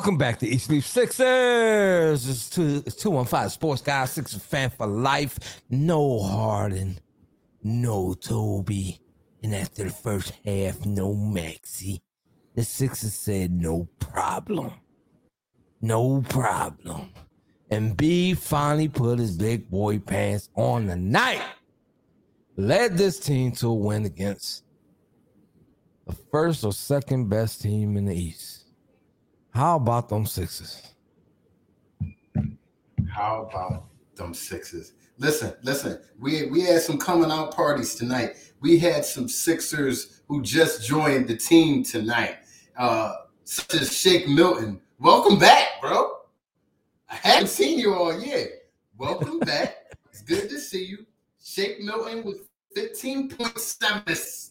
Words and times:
Welcome 0.00 0.16
back 0.16 0.38
to 0.38 0.48
Eat 0.48 0.62
Sleep 0.62 0.82
Sixers. 0.82 2.26
It's 2.26 2.48
two 2.48 2.82
it's 2.86 2.96
two 2.96 3.10
one 3.10 3.26
five 3.26 3.52
Sports 3.52 3.82
Guy 3.82 4.06
Sixers 4.06 4.42
fan 4.42 4.70
for 4.70 4.86
life. 4.86 5.60
No 5.68 6.20
Harden, 6.20 6.98
no 7.62 8.14
Toby, 8.14 8.98
and 9.42 9.54
after 9.54 9.84
the 9.84 9.90
first 9.90 10.32
half, 10.42 10.86
no 10.86 11.12
Maxey. 11.12 12.00
The 12.54 12.64
Sixers 12.64 13.12
said 13.12 13.52
no 13.52 13.90
problem, 13.98 14.72
no 15.82 16.22
problem. 16.22 17.10
Embiid 17.70 18.38
finally 18.38 18.88
put 18.88 19.18
his 19.18 19.36
big 19.36 19.68
boy 19.68 19.98
pants 19.98 20.48
on 20.56 20.86
the 20.86 20.96
night. 20.96 21.42
Led 22.56 22.96
this 22.96 23.20
team 23.20 23.52
to 23.56 23.68
a 23.68 23.74
win 23.74 24.06
against 24.06 24.64
the 26.06 26.16
first 26.32 26.64
or 26.64 26.72
second 26.72 27.28
best 27.28 27.60
team 27.60 27.98
in 27.98 28.06
the 28.06 28.16
East. 28.16 28.59
How 29.52 29.76
about 29.76 30.08
them 30.08 30.26
Sixers? 30.26 30.82
How 33.08 33.48
about 33.50 33.84
them 34.14 34.32
Sixers? 34.32 34.92
Listen, 35.18 35.52
listen. 35.62 36.00
We 36.18 36.46
we 36.46 36.62
had 36.62 36.80
some 36.80 36.98
coming 36.98 37.30
out 37.30 37.54
parties 37.54 37.94
tonight. 37.94 38.36
We 38.60 38.78
had 38.78 39.04
some 39.04 39.28
Sixers 39.28 40.22
who 40.28 40.42
just 40.42 40.86
joined 40.86 41.28
the 41.28 41.36
team 41.36 41.82
tonight, 41.82 42.36
uh, 42.78 43.12
such 43.44 43.74
as 43.74 43.96
Shake 43.96 44.28
Milton. 44.28 44.80
Welcome 44.98 45.38
back, 45.38 45.80
bro. 45.80 46.12
I 47.08 47.16
haven't 47.16 47.48
seen 47.48 47.78
you 47.78 47.94
all 47.94 48.18
year. 48.18 48.50
Welcome 48.96 49.38
back. 49.40 49.96
It's 50.10 50.22
good 50.22 50.48
to 50.48 50.58
see 50.58 50.84
you. 50.84 51.06
Shake 51.42 51.80
Milton 51.80 52.22
with 52.22 52.48
15.7, 52.76 54.50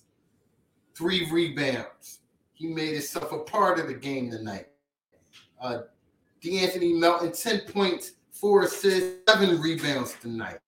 three 0.94 1.30
rebounds. 1.32 2.20
He 2.54 2.68
made 2.68 2.94
himself 2.94 3.32
a 3.32 3.40
part 3.40 3.80
of 3.80 3.88
the 3.88 3.94
game 3.94 4.30
tonight. 4.30 4.69
Uh, 5.62 5.82
De'Anthony 6.44 6.98
Melton, 6.98 7.32
10 7.32 7.62
points, 7.72 8.14
four 8.32 8.64
assists, 8.64 9.18
seven 9.28 9.60
rebounds 9.60 10.16
tonight. 10.22 10.60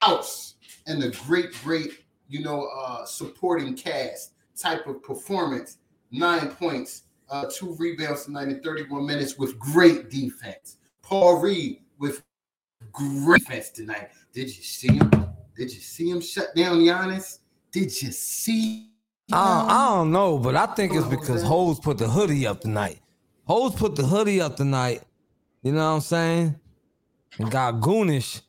House 0.00 0.56
and 0.86 1.00
the 1.00 1.10
great, 1.26 1.52
great, 1.62 2.04
you 2.28 2.42
know, 2.42 2.68
uh, 2.76 3.04
supporting 3.04 3.74
cast 3.74 4.32
type 4.58 4.86
of 4.86 5.02
performance. 5.02 5.78
Nine 6.10 6.48
points, 6.48 7.02
uh, 7.30 7.46
two 7.52 7.74
rebounds 7.78 8.24
tonight 8.24 8.48
in 8.48 8.60
31 8.60 9.06
minutes 9.06 9.38
with 9.38 9.58
great 9.58 10.10
defense. 10.10 10.78
Paul 11.02 11.40
Reed 11.40 11.80
with 11.98 12.22
great 12.90 13.40
defense 13.44 13.70
tonight. 13.70 14.10
Did 14.32 14.48
you 14.48 14.62
see 14.62 14.94
him? 14.94 15.10
Did 15.56 15.72
you 15.72 15.80
see 15.80 16.10
him 16.10 16.20
shut 16.20 16.54
down 16.56 16.80
Giannis? 16.80 17.38
Did 17.70 18.02
you 18.02 18.10
see? 18.12 18.90
I, 19.32 19.66
I 19.68 19.96
don't 19.96 20.10
know, 20.10 20.38
but 20.38 20.56
I 20.56 20.66
think 20.66 20.94
it's 20.94 21.06
because 21.06 21.42
Hose 21.42 21.78
put 21.78 21.96
the 21.96 22.08
hoodie 22.08 22.46
up 22.46 22.60
tonight. 22.60 23.01
Hose 23.44 23.74
put 23.74 23.96
the 23.96 24.04
hoodie 24.04 24.40
up 24.40 24.56
tonight. 24.56 25.02
You 25.62 25.72
know 25.72 25.78
what 25.90 25.94
I'm 25.96 26.00
saying? 26.00 26.60
And 27.38 27.50
got 27.50 27.74
goonish 27.80 28.42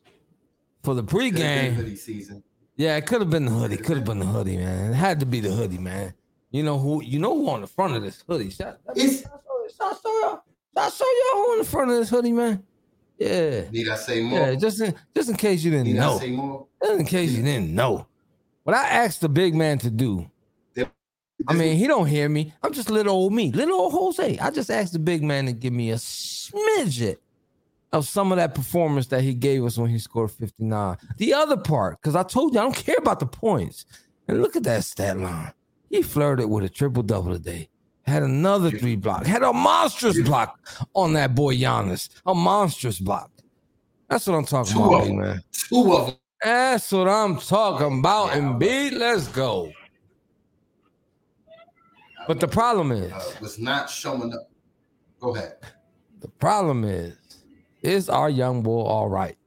for 0.83 0.93
the 0.93 1.03
pregame. 1.03 1.73
hoodie 1.73 1.95
season. 1.95 2.43
Yeah, 2.75 2.97
it 2.97 3.05
could 3.05 3.21
have 3.21 3.29
been 3.29 3.45
the 3.45 3.51
hoodie. 3.51 3.77
Could 3.77 3.97
have 3.97 4.05
been 4.05 4.19
the 4.19 4.25
hoodie, 4.25 4.57
man. 4.57 4.91
It 4.91 4.95
had 4.95 5.19
to 5.19 5.25
be 5.25 5.39
the 5.39 5.51
hoodie, 5.51 5.77
man. 5.77 6.13
You 6.51 6.63
know 6.63 6.77
who? 6.79 7.03
You 7.03 7.19
know 7.19 7.33
who 7.35 7.49
on 7.49 7.61
the 7.61 7.67
front 7.67 7.95
of 7.95 8.01
this 8.03 8.23
hoodie? 8.27 8.49
Shout, 8.49 8.79
It's- 8.95 9.21
shout, 9.21 9.41
shout, 9.77 9.99
show 10.03 10.19
y'all. 10.21 10.43
Shout, 10.75 10.93
show 10.93 11.05
y'all 11.05 11.43
who 11.43 11.51
on 11.53 11.57
the 11.59 11.63
front 11.65 11.91
of 11.91 11.97
this 11.97 12.09
hoodie, 12.09 12.31
man. 12.31 12.63
Yeah, 13.19 13.69
Need 13.69 13.87
I 13.89 13.95
say 13.95 14.23
more? 14.23 14.39
yeah. 14.39 14.55
Just 14.55 14.81
in, 14.81 14.95
just 15.15 15.29
in 15.29 15.35
case 15.35 15.63
you 15.63 15.71
didn't 15.71 15.85
Need 15.87 15.95
know. 15.97 16.15
I 16.15 16.19
say 16.19 16.31
more? 16.31 16.67
Just 16.83 16.99
in 16.99 17.05
case 17.05 17.31
you 17.31 17.43
didn't 17.43 17.73
know. 17.73 18.07
What 18.63 18.75
I 18.75 18.87
asked 18.87 19.21
the 19.21 19.29
big 19.29 19.53
man 19.55 19.77
to 19.79 19.89
do. 19.91 20.29
I 21.47 21.53
mean, 21.53 21.77
he 21.77 21.87
don't 21.87 22.07
hear 22.07 22.29
me. 22.29 22.53
I'm 22.63 22.73
just 22.73 22.89
little 22.89 23.13
old 23.13 23.33
me, 23.33 23.51
little 23.51 23.75
old 23.75 23.93
Jose. 23.93 24.37
I 24.39 24.49
just 24.51 24.69
asked 24.69 24.93
the 24.93 24.99
big 24.99 25.23
man 25.23 25.45
to 25.45 25.53
give 25.53 25.73
me 25.73 25.91
a 25.91 25.95
smidget 25.95 27.17
of 27.91 28.07
some 28.07 28.31
of 28.31 28.37
that 28.37 28.55
performance 28.55 29.07
that 29.07 29.21
he 29.21 29.33
gave 29.33 29.63
us 29.63 29.77
when 29.77 29.89
he 29.89 29.99
scored 29.99 30.31
59. 30.31 30.97
The 31.17 31.33
other 31.33 31.57
part, 31.57 32.01
because 32.01 32.15
I 32.15 32.23
told 32.23 32.53
you 32.53 32.59
I 32.59 32.63
don't 32.63 32.75
care 32.75 32.97
about 32.97 33.19
the 33.19 33.25
points. 33.25 33.85
And 34.27 34.41
look 34.41 34.55
at 34.55 34.63
that 34.63 34.83
stat 34.85 35.17
line. 35.17 35.51
He 35.89 36.01
flirted 36.01 36.49
with 36.49 36.63
a 36.63 36.69
triple 36.69 37.03
double 37.03 37.33
today. 37.33 37.69
Had 38.03 38.23
another 38.23 38.71
three 38.71 38.95
block. 38.95 39.25
Had 39.25 39.43
a 39.43 39.53
monstrous 39.53 40.19
block 40.21 40.59
on 40.93 41.13
that 41.13 41.35
boy 41.35 41.55
Giannis. 41.55 42.09
A 42.25 42.33
monstrous 42.33 42.99
block. 42.99 43.29
That's 44.09 44.27
what 44.27 44.35
I'm 44.35 44.45
talking 44.45 44.73
Two 44.73 44.83
about, 44.83 45.01
of 45.01 45.07
them. 45.07 45.17
man. 45.19 45.43
Two 45.51 45.93
of 45.93 46.07
them. 46.07 46.15
That's 46.43 46.91
what 46.91 47.07
I'm 47.07 47.37
talking 47.37 47.99
about. 47.99 48.33
And 48.33 48.59
Embiid, 48.59 48.93
let's 48.93 49.27
go. 49.29 49.71
But 52.27 52.39
the 52.39 52.47
problem 52.47 52.91
is, 52.91 53.11
uh, 53.11 53.31
was 53.41 53.59
not 53.59 53.89
showing 53.89 54.33
up. 54.33 54.49
Go 55.19 55.35
ahead. 55.35 55.55
the 56.19 56.27
problem 56.27 56.83
is, 56.83 57.15
is 57.81 58.09
our 58.09 58.29
young 58.29 58.61
boy 58.63 58.81
all 58.83 59.07
right? 59.09 59.37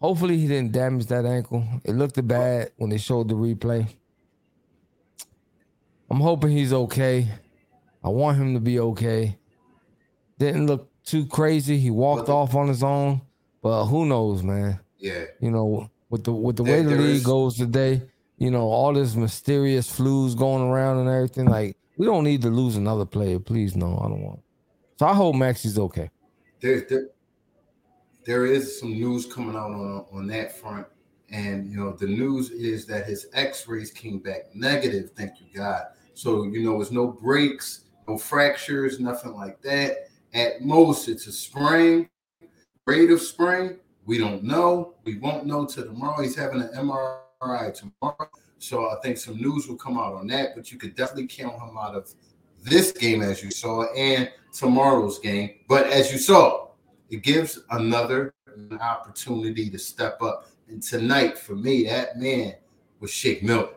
Hopefully 0.00 0.36
he 0.38 0.46
didn't 0.46 0.72
damage 0.72 1.06
that 1.06 1.24
ankle. 1.24 1.66
It 1.84 1.92
looked 1.92 2.24
bad 2.26 2.70
when 2.76 2.90
they 2.90 2.98
showed 2.98 3.28
the 3.28 3.34
replay. 3.34 3.88
I'm 6.10 6.20
hoping 6.20 6.50
he's 6.50 6.72
okay. 6.72 7.26
I 8.04 8.08
want 8.08 8.36
him 8.38 8.54
to 8.54 8.60
be 8.60 8.78
okay. 8.78 9.36
Didn't 10.38 10.66
look 10.66 10.88
too 11.04 11.26
crazy. 11.26 11.78
He 11.78 11.90
walked 11.90 12.28
Well, 12.28 12.38
off 12.38 12.54
on 12.54 12.68
his 12.68 12.82
own, 12.82 13.22
but 13.62 13.86
who 13.86 14.06
knows, 14.06 14.42
man? 14.42 14.78
Yeah. 14.98 15.24
you 15.40 15.50
know, 15.50 15.90
with 16.08 16.24
the 16.24 16.32
with 16.32 16.56
the 16.56 16.62
There- 16.62 16.82
way 16.82 16.82
the 16.82 16.96
league 16.96 17.16
is- 17.16 17.24
goes 17.24 17.56
today, 17.56 18.02
you 18.38 18.50
know, 18.50 18.68
all 18.68 18.92
this 18.92 19.14
mysterious 19.14 19.90
flus 19.90 20.36
going 20.36 20.62
around 20.62 20.98
and 20.98 21.08
everything. 21.08 21.46
Like, 21.46 21.76
we 21.96 22.06
don't 22.06 22.24
need 22.24 22.42
to 22.42 22.50
lose 22.50 22.76
another 22.76 23.06
player. 23.06 23.38
Please, 23.38 23.76
no, 23.76 23.98
I 23.98 24.08
don't 24.08 24.22
want. 24.22 24.40
So 24.98 25.06
I 25.06 25.14
hope 25.14 25.34
Maxey's 25.34 25.78
okay. 25.78 26.10
There, 26.60 26.80
there, 26.88 27.08
there 28.24 28.46
is 28.46 28.78
some 28.78 28.92
news 28.92 29.26
coming 29.26 29.56
out 29.56 29.70
on, 29.70 30.06
on 30.12 30.26
that 30.28 30.58
front. 30.58 30.86
And, 31.30 31.70
you 31.70 31.76
know, 31.76 31.92
the 31.92 32.06
news 32.06 32.50
is 32.50 32.86
that 32.86 33.06
his 33.06 33.26
x 33.32 33.66
rays 33.66 33.90
came 33.90 34.18
back 34.18 34.54
negative. 34.54 35.10
Thank 35.16 35.40
you, 35.40 35.46
God. 35.54 35.84
So, 36.14 36.44
you 36.44 36.62
know, 36.62 36.80
it's 36.80 36.90
no 36.90 37.08
breaks, 37.08 37.84
no 38.06 38.16
fractures, 38.16 39.00
nothing 39.00 39.34
like 39.34 39.60
that. 39.62 40.08
At 40.34 40.62
most, 40.62 41.08
it's 41.08 41.26
a 41.26 41.32
sprain, 41.32 42.08
rate 42.86 43.10
of 43.10 43.20
sprain. 43.20 43.78
We 44.04 44.18
don't 44.18 44.44
know. 44.44 44.94
We 45.04 45.18
won't 45.18 45.46
know 45.46 45.66
till 45.66 45.84
tomorrow. 45.84 46.22
He's 46.22 46.36
having 46.36 46.60
an 46.60 46.68
MRI 46.68 47.25
tomorrow. 47.40 48.30
So 48.58 48.90
I 48.90 48.96
think 49.02 49.18
some 49.18 49.36
news 49.36 49.68
will 49.68 49.76
come 49.76 49.98
out 49.98 50.14
on 50.14 50.26
that, 50.28 50.54
but 50.56 50.72
you 50.72 50.78
could 50.78 50.94
definitely 50.96 51.26
count 51.26 51.54
him 51.54 51.76
out 51.78 51.94
of 51.94 52.12
this 52.62 52.92
game 52.92 53.22
as 53.22 53.42
you 53.42 53.50
saw 53.50 53.84
and 53.94 54.30
tomorrow's 54.52 55.18
game. 55.18 55.50
But 55.68 55.86
as 55.88 56.10
you 56.10 56.18
saw, 56.18 56.68
it 57.10 57.22
gives 57.22 57.60
another 57.70 58.34
an 58.46 58.78
opportunity 58.80 59.68
to 59.70 59.78
step 59.78 60.20
up. 60.22 60.48
And 60.68 60.82
tonight, 60.82 61.38
for 61.38 61.54
me, 61.54 61.84
that 61.84 62.18
man 62.18 62.54
was 63.00 63.10
Shake 63.12 63.42
Milton. 63.42 63.74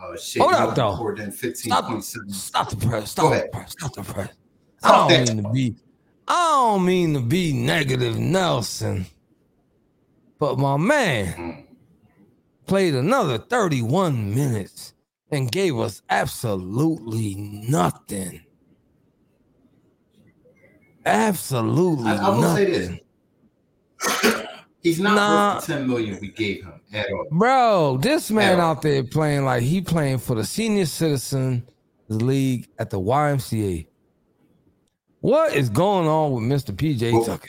Uh, 0.00 0.16
Shake 0.16 0.42
Hold 0.42 0.54
up, 0.54 0.74
though. 0.74 1.08
in 1.10 1.30
Stop, 1.30 1.84
15.7. 1.84 2.32
stop 2.34 2.70
the 2.70 2.76
press. 2.76 3.10
Stop 3.10 3.32
the 3.34 3.48
press. 3.52 3.72
Stop 3.72 3.94
the 3.94 4.02
press. 4.02 4.28
I 4.82 5.08
don't 5.08 5.26
mean 5.36 5.42
to 5.44 5.50
be. 5.50 5.76
I 6.26 6.48
don't 6.56 6.84
mean 6.86 7.14
to 7.14 7.20
be 7.20 7.52
negative, 7.52 8.18
Nelson. 8.18 9.04
But 10.38 10.58
my 10.58 10.78
man 10.78 11.34
Mm. 11.34 11.69
Played 12.70 12.94
another 12.94 13.36
31 13.36 14.32
minutes 14.32 14.94
and 15.32 15.50
gave 15.50 15.76
us 15.76 16.02
absolutely 16.08 17.34
nothing. 17.68 18.40
Absolutely 21.04 22.06
I, 22.10 22.16
I 22.16 22.28
will 22.28 22.54
say 22.54 22.70
nothing. 22.70 23.00
this. 24.22 24.36
He's 24.84 25.00
not 25.00 25.16
Nah. 25.16 25.54
worth 25.56 25.66
the 25.66 25.72
10 25.74 25.88
million 25.88 26.18
we 26.20 26.28
gave 26.30 26.62
him 26.62 26.80
at 26.92 27.10
all. 27.12 27.26
Bro, 27.32 27.98
this 28.02 28.30
man 28.30 28.58
Yeah. 28.58 28.64
out 28.66 28.82
there 28.82 29.02
playing 29.02 29.44
like 29.44 29.64
he 29.64 29.80
playing 29.80 30.18
for 30.18 30.36
the 30.36 30.44
senior 30.44 30.86
citizen 30.86 31.66
league 32.08 32.68
at 32.78 32.90
the 32.90 33.00
YMCA. 33.00 33.88
What 35.22 35.54
is 35.54 35.68
going 35.68 36.06
on 36.06 36.30
with 36.32 36.44
Mr. 36.44 36.72
PJ 36.74 37.26
Tucker? 37.26 37.48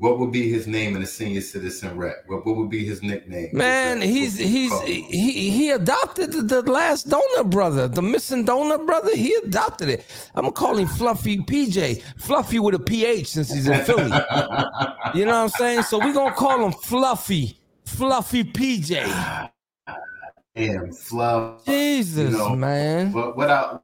What 0.00 0.18
would 0.18 0.32
be 0.32 0.50
his 0.50 0.66
name 0.66 0.96
in 0.96 1.02
the 1.02 1.06
senior 1.08 1.42
citizen 1.42 1.98
rep? 1.98 2.24
What, 2.26 2.46
what 2.46 2.56
would 2.56 2.70
be 2.70 2.84
his 2.86 3.02
nickname? 3.02 3.50
Man, 3.52 4.00
he's 4.02 4.38
what 4.38 4.40
would 4.40 4.48
you 4.48 4.48
he's 4.48 4.72
he 4.82 5.50
he 5.50 5.70
adopted 5.70 6.32
the, 6.32 6.42
the 6.42 6.62
last 6.72 7.08
donut 7.08 7.50
brother, 7.50 7.88
the 7.88 8.02
missing 8.02 8.46
donut 8.46 8.86
brother. 8.86 9.14
He 9.14 9.34
adopted 9.44 9.90
it. 9.90 10.06
I'm 10.34 10.42
gonna 10.44 10.52
call 10.52 10.78
him 10.78 10.88
Fluffy 10.88 11.38
PJ, 11.38 12.02
Fluffy 12.18 12.58
with 12.60 12.76
a 12.76 12.80
PH 12.80 13.28
since 13.28 13.52
he's 13.52 13.68
in 13.68 13.84
Philly. 13.84 14.10
You 15.14 15.26
know 15.26 15.32
what 15.32 15.38
I'm 15.44 15.48
saying? 15.50 15.82
So 15.84 15.98
we're 15.98 16.14
gonna 16.14 16.34
call 16.34 16.64
him 16.64 16.72
Fluffy, 16.72 17.60
Fluffy 17.84 18.44
PJ. 18.44 19.50
Damn, 20.56 20.92
Fluff. 20.92 21.64
Jesus, 21.66 22.32
You 22.32 22.38
know, 22.38 22.56
man. 22.56 23.12
But 23.12 23.36
what 23.36 23.50
I 23.50 23.78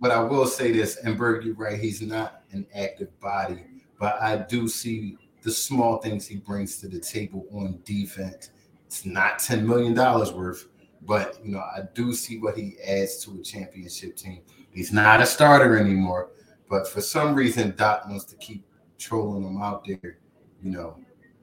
but 0.00 0.10
I 0.12 0.20
will 0.20 0.46
say 0.46 0.72
this, 0.72 0.96
and 0.98 1.16
Berg, 1.16 1.44
you're 1.44 1.54
right, 1.54 1.80
he's 1.80 2.02
not 2.02 2.42
an 2.52 2.66
active 2.74 3.18
body, 3.20 3.62
but 3.98 4.20
I 4.20 4.36
do 4.36 4.68
see 4.68 5.16
the 5.42 5.50
small 5.50 5.98
things 5.98 6.26
he 6.26 6.36
brings 6.36 6.78
to 6.78 6.88
the 6.88 6.98
table 6.98 7.46
on 7.52 7.80
defense. 7.84 8.50
It's 8.86 9.04
not 9.04 9.38
$10 9.38 9.64
million 9.64 9.94
worth, 9.94 10.68
but 11.02 11.38
you 11.44 11.52
know, 11.52 11.58
I 11.60 11.82
do 11.94 12.12
see 12.12 12.38
what 12.38 12.56
he 12.56 12.76
adds 12.86 13.24
to 13.24 13.38
a 13.38 13.42
championship 13.42 14.16
team. 14.16 14.42
He's 14.72 14.92
not 14.92 15.20
a 15.20 15.26
starter 15.26 15.76
anymore, 15.78 16.30
but 16.68 16.88
for 16.88 17.00
some 17.00 17.34
reason, 17.34 17.74
Doc 17.76 18.08
wants 18.08 18.24
to 18.26 18.36
keep 18.36 18.64
trolling 18.98 19.44
him 19.44 19.60
out 19.60 19.84
there, 19.86 20.18
you 20.62 20.70
know, 20.70 20.96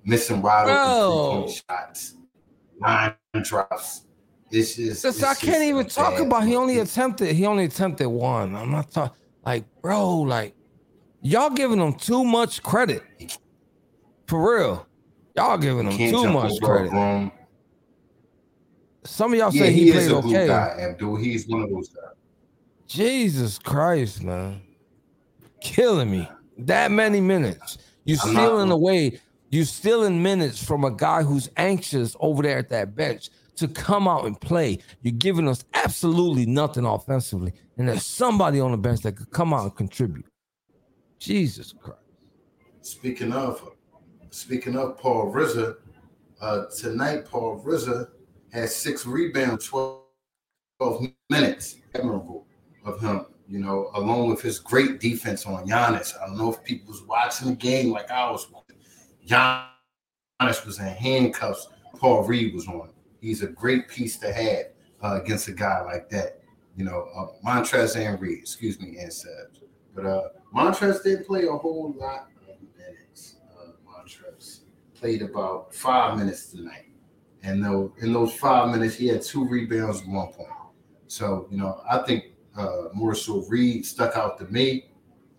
missing 0.03 0.41
wide 0.41 0.67
open 0.67 1.47
three-point 1.47 1.63
shots, 1.69 2.15
line 2.79 3.15
drops. 3.43 4.07
It's 4.49 4.75
just 4.75 5.05
it's 5.05 5.23
I 5.23 5.33
can't 5.33 5.63
even 5.63 5.87
talk 5.87 6.15
bad 6.15 6.27
about. 6.27 6.43
He 6.45 6.55
only 6.55 6.79
attempted. 6.79 7.33
He 7.35 7.45
only 7.45 7.65
attempted 7.65 8.09
one. 8.09 8.53
I'm 8.55 8.71
not 8.71 8.91
talking. 8.91 9.17
Like, 9.45 9.63
bro, 9.81 10.17
like 10.17 10.55
y'all 11.21 11.49
giving 11.49 11.79
him 11.79 11.93
too 11.93 12.23
much 12.23 12.61
credit. 12.63 13.03
For 14.27 14.57
real, 14.57 14.87
y'all 15.35 15.57
giving 15.57 15.89
him 15.91 16.11
too 16.11 16.29
much 16.31 16.53
credit. 16.61 16.91
broom. 16.91 17.31
Some 19.03 19.33
of 19.33 19.39
y'all 19.39 19.53
Yeah, 19.53 19.63
say 19.63 19.71
he, 19.73 19.83
he, 19.85 19.89
is 19.89 20.07
a 20.07 20.21
glue 20.21 20.29
okay. 20.35 20.47
guy, 20.47 20.77
Abdul. 20.79 21.15
He's 21.17 21.47
one 21.47 21.63
of 21.63 21.69
those 21.69 21.89
guys. 21.89 22.03
Jesus 22.87 23.57
Christ, 23.57 24.21
man, 24.23 24.61
killing 25.59 26.11
me. 26.11 26.29
That 26.57 26.91
many 26.91 27.19
minutes. 27.21 27.77
You 28.05 28.17
I'm 28.23 28.33
not- 28.33 28.41
stealing 28.45 28.71
away. 28.71 29.19
You 29.49 29.65
stealing 29.65 30.21
minutes 30.23 30.63
from 30.63 30.83
a 30.85 30.91
guy 30.91 31.23
who's 31.23 31.49
anxious 31.57 32.15
over 32.19 32.41
there 32.43 32.57
at 32.59 32.69
that 32.69 32.95
bench 32.95 33.29
to 33.57 33.67
come 33.67 34.07
out 34.07 34.25
and 34.25 34.39
play. 34.39 34.79
You're 35.01 35.11
giving 35.13 35.47
us 35.47 35.65
absolutely 35.73 36.45
nothing 36.45 36.85
offensively, 36.85 37.51
and 37.77 37.89
there's 37.89 38.05
somebody 38.05 38.59
on 38.61 38.71
the 38.71 38.77
bench 38.77 39.01
that 39.01 39.17
could 39.17 39.31
come 39.31 39.53
out 39.53 39.63
and 39.63 39.75
contribute. 39.75 40.25
Jesus 41.21 41.71
Christ. 41.71 41.99
Speaking 42.81 43.31
of, 43.31 43.69
speaking 44.31 44.75
of 44.75 44.97
Paul 44.97 45.31
Rizza, 45.31 45.75
uh, 46.41 46.65
tonight 46.75 47.25
Paul 47.25 47.63
Rizza 47.63 48.07
has 48.51 48.75
six 48.75 49.05
rebounds, 49.05 49.67
12, 49.67 50.01
12 50.79 51.07
minutes. 51.29 51.75
Admirable 51.93 52.47
of 52.85 52.99
him, 52.99 53.27
you 53.47 53.59
know, 53.59 53.91
along 53.93 54.31
with 54.31 54.41
his 54.41 54.57
great 54.57 54.99
defense 54.99 55.45
on 55.45 55.67
Giannis. 55.67 56.15
I 56.19 56.25
don't 56.25 56.39
know 56.39 56.51
if 56.51 56.63
people 56.63 56.91
was 56.91 57.03
watching 57.03 57.49
the 57.49 57.55
game 57.55 57.91
like 57.91 58.09
I 58.09 58.31
was. 58.31 58.49
watching. 58.49 58.77
Giannis 59.27 60.65
was 60.65 60.79
in 60.79 60.85
handcuffs. 60.85 61.67
Paul 61.97 62.23
Reed 62.23 62.55
was 62.55 62.67
on. 62.67 62.89
He's 63.19 63.43
a 63.43 63.47
great 63.47 63.87
piece 63.87 64.17
to 64.17 64.33
have 64.33 64.65
uh, 65.03 65.21
against 65.21 65.47
a 65.49 65.51
guy 65.51 65.81
like 65.81 66.09
that. 66.09 66.41
You 66.75 66.85
know, 66.85 67.07
uh, 67.15 67.27
Montrez 67.45 67.95
and 67.95 68.19
Reed, 68.19 68.39
excuse 68.39 68.79
me, 68.79 68.97
and 68.97 69.11
Sebs. 69.11 69.61
But 69.93 70.05
uh, 70.07 70.29
Montrez 70.53 71.03
didn't 71.03 71.25
play 71.25 71.45
a 71.45 71.51
whole 71.51 71.95
lot 71.97 72.27
of 72.47 72.55
minutes. 72.77 73.37
Uh, 73.57 73.71
Montrez 73.87 74.61
played 74.93 75.21
about 75.21 75.73
five 75.73 76.17
minutes 76.17 76.51
tonight, 76.51 76.87
and 77.43 77.63
though 77.63 77.93
in 78.01 78.11
those 78.11 78.33
five 78.33 78.69
minutes 78.69 78.95
he 78.95 79.07
had 79.07 79.21
two 79.21 79.47
rebounds, 79.47 80.03
one 80.05 80.27
point. 80.27 80.49
So 81.07 81.47
you 81.49 81.57
know, 81.57 81.81
I 81.89 81.99
think 81.99 82.25
uh, 82.57 82.89
Reed 83.49 83.85
stuck 83.85 84.15
out 84.15 84.37
to 84.39 84.45
me. 84.45 84.85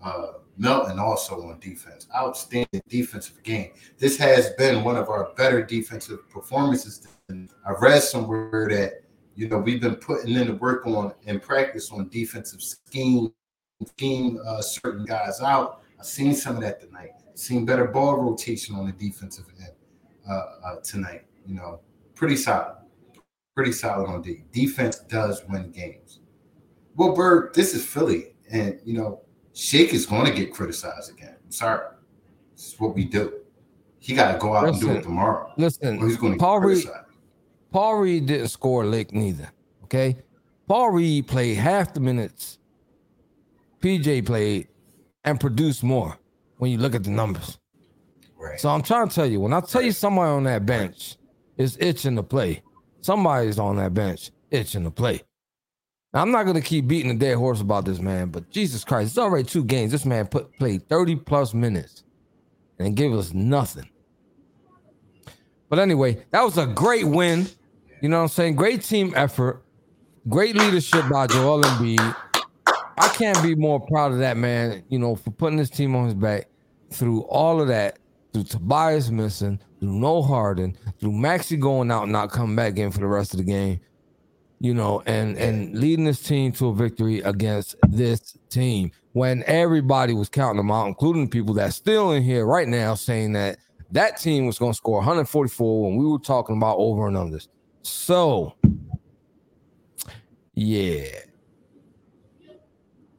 Uh, 0.02 0.32
Melton 0.58 0.98
also 0.98 1.42
on 1.48 1.58
defense, 1.60 2.06
outstanding 2.14 2.82
defensive 2.88 3.42
game. 3.42 3.70
This 3.98 4.18
has 4.18 4.50
been 4.50 4.84
one 4.84 4.96
of 4.96 5.08
our 5.08 5.32
better 5.36 5.62
defensive 5.62 6.28
performances. 6.28 7.06
I 7.30 7.72
read 7.80 8.02
somewhere 8.02 8.68
that 8.70 9.02
you 9.34 9.48
know 9.48 9.58
we've 9.58 9.80
been 9.80 9.96
putting 9.96 10.34
in 10.34 10.46
the 10.46 10.54
work 10.54 10.86
on 10.86 11.12
and 11.26 11.40
practice 11.40 11.90
on 11.90 12.08
defensive 12.08 12.62
scheme 12.62 13.32
scheme 13.86 14.40
uh, 14.44 14.60
certain 14.60 15.04
guys 15.04 15.40
out. 15.40 15.82
I've 15.98 16.06
seen 16.06 16.34
some 16.34 16.56
of 16.56 16.62
that 16.62 16.80
tonight. 16.80 17.10
Seen 17.34 17.64
better 17.64 17.86
ball 17.86 18.16
rotation 18.20 18.74
on 18.74 18.86
the 18.86 18.92
defensive 18.92 19.46
end 19.58 19.72
uh, 20.28 20.32
uh, 20.64 20.76
tonight. 20.82 21.24
You 21.46 21.54
know, 21.54 21.80
pretty 22.14 22.36
solid, 22.36 22.76
pretty 23.54 23.72
solid 23.72 24.08
on 24.08 24.22
D. 24.22 24.44
Defense 24.52 24.98
does 25.00 25.42
win 25.48 25.70
games. 25.70 26.20
Well, 26.94 27.14
Bird, 27.14 27.54
this 27.54 27.74
is 27.74 27.84
Philly, 27.84 28.34
and 28.50 28.78
you 28.84 28.94
know, 28.94 29.22
Shake 29.54 29.94
is 29.94 30.06
going 30.06 30.26
to 30.26 30.32
get 30.32 30.52
criticized 30.52 31.10
again. 31.10 31.36
I'm 31.44 31.50
sorry, 31.50 31.86
this 32.54 32.68
is 32.68 32.80
what 32.80 32.94
we 32.94 33.04
do. 33.04 33.32
He 33.98 34.14
got 34.14 34.32
to 34.32 34.38
go 34.38 34.54
out 34.54 34.68
and 34.68 34.80
do 34.80 34.86
it 34.86 34.94
Listen, 34.94 35.02
tomorrow. 35.04 35.46
Or 35.46 35.52
Listen, 35.56 36.00
he's 36.00 36.16
going 36.16 36.32
to 36.32 36.38
Paul 36.38 36.60
Reed. 36.60 36.84
Paul 37.70 37.96
Reed 37.96 38.26
didn't 38.26 38.48
score 38.48 38.82
a 38.82 38.86
lick 38.86 39.12
neither. 39.12 39.48
Okay. 39.84 40.16
Paul 40.66 40.90
Reed 40.90 41.26
played 41.26 41.56
half 41.56 41.94
the 41.94 42.00
minutes 42.00 42.58
PJ 43.82 44.24
played 44.24 44.68
and 45.24 45.38
produced 45.38 45.82
more 45.82 46.16
when 46.58 46.70
you 46.70 46.78
look 46.78 46.94
at 46.94 47.04
the 47.04 47.10
numbers. 47.10 47.58
Right. 48.38 48.58
So 48.58 48.68
I'm 48.68 48.82
trying 48.82 49.08
to 49.08 49.14
tell 49.14 49.26
you, 49.26 49.40
when 49.40 49.52
I 49.52 49.60
tell 49.60 49.82
you 49.82 49.92
somebody 49.92 50.30
on 50.30 50.44
that 50.44 50.64
bench 50.64 51.16
is 51.56 51.76
itching 51.80 52.16
to 52.16 52.22
play, 52.22 52.62
somebody's 53.00 53.58
on 53.58 53.76
that 53.76 53.94
bench 53.94 54.30
itching 54.50 54.84
to 54.84 54.90
play. 54.90 55.22
Now, 56.12 56.22
I'm 56.22 56.30
not 56.30 56.44
gonna 56.44 56.60
keep 56.60 56.86
beating 56.86 57.08
the 57.08 57.24
dead 57.24 57.36
horse 57.36 57.60
about 57.60 57.84
this 57.84 57.98
man, 57.98 58.28
but 58.28 58.50
Jesus 58.50 58.84
Christ, 58.84 59.10
it's 59.10 59.18
already 59.18 59.44
two 59.44 59.64
games. 59.64 59.92
This 59.92 60.04
man 60.04 60.26
put 60.26 60.56
played 60.58 60.88
30 60.88 61.16
plus 61.16 61.54
minutes 61.54 62.04
and 62.78 62.96
gave 62.96 63.12
us 63.12 63.32
nothing. 63.32 63.88
But 65.68 65.78
anyway, 65.78 66.22
that 66.30 66.42
was 66.42 66.58
a 66.58 66.66
great 66.66 67.06
win. 67.06 67.46
You 68.02 68.08
know 68.08 68.18
what 68.18 68.24
I'm 68.24 68.28
saying? 68.28 68.56
Great 68.56 68.82
team 68.82 69.14
effort, 69.16 69.64
great 70.28 70.54
leadership 70.54 71.08
by 71.10 71.26
Joel 71.28 71.62
Embiid. 71.62 72.16
I 72.98 73.08
can't 73.08 73.42
be 73.42 73.54
more 73.54 73.80
proud 73.80 74.12
of 74.12 74.18
that 74.18 74.36
man, 74.36 74.82
you 74.88 74.98
know, 74.98 75.16
for 75.16 75.30
putting 75.30 75.56
this 75.56 75.70
team 75.70 75.94
on 75.94 76.06
his 76.06 76.14
back 76.14 76.48
through 76.90 77.22
all 77.22 77.60
of 77.60 77.68
that, 77.68 77.98
through 78.32 78.44
Tobias 78.44 79.10
missing, 79.10 79.60
through 79.80 79.92
no 79.92 80.22
Harden, 80.22 80.76
through 81.00 81.12
Maxey 81.12 81.56
going 81.56 81.90
out 81.90 82.04
and 82.04 82.12
not 82.12 82.30
coming 82.30 82.56
back 82.56 82.78
in 82.78 82.90
for 82.90 83.00
the 83.00 83.06
rest 83.06 83.34
of 83.34 83.38
the 83.38 83.44
game, 83.44 83.80
you 84.60 84.74
know, 84.74 85.02
and 85.06 85.36
and 85.38 85.78
leading 85.78 86.04
this 86.04 86.22
team 86.22 86.52
to 86.52 86.68
a 86.68 86.74
victory 86.74 87.20
against 87.20 87.76
this 87.88 88.36
team 88.48 88.90
when 89.12 89.42
everybody 89.46 90.14
was 90.14 90.28
counting 90.28 90.58
them 90.58 90.70
out, 90.70 90.86
including 90.86 91.28
people 91.28 91.54
that's 91.54 91.76
still 91.76 92.12
in 92.12 92.22
here 92.22 92.46
right 92.46 92.68
now 92.68 92.94
saying 92.94 93.32
that 93.32 93.58
that 93.90 94.16
team 94.18 94.46
was 94.46 94.58
going 94.58 94.72
to 94.72 94.76
score 94.76 94.96
144 94.96 95.82
when 95.82 95.96
we 95.96 96.06
were 96.06 96.18
talking 96.18 96.56
about 96.56 96.78
over 96.78 97.06
and 97.08 97.16
unders. 97.16 97.48
So, 97.82 98.54
yeah. 100.54 101.08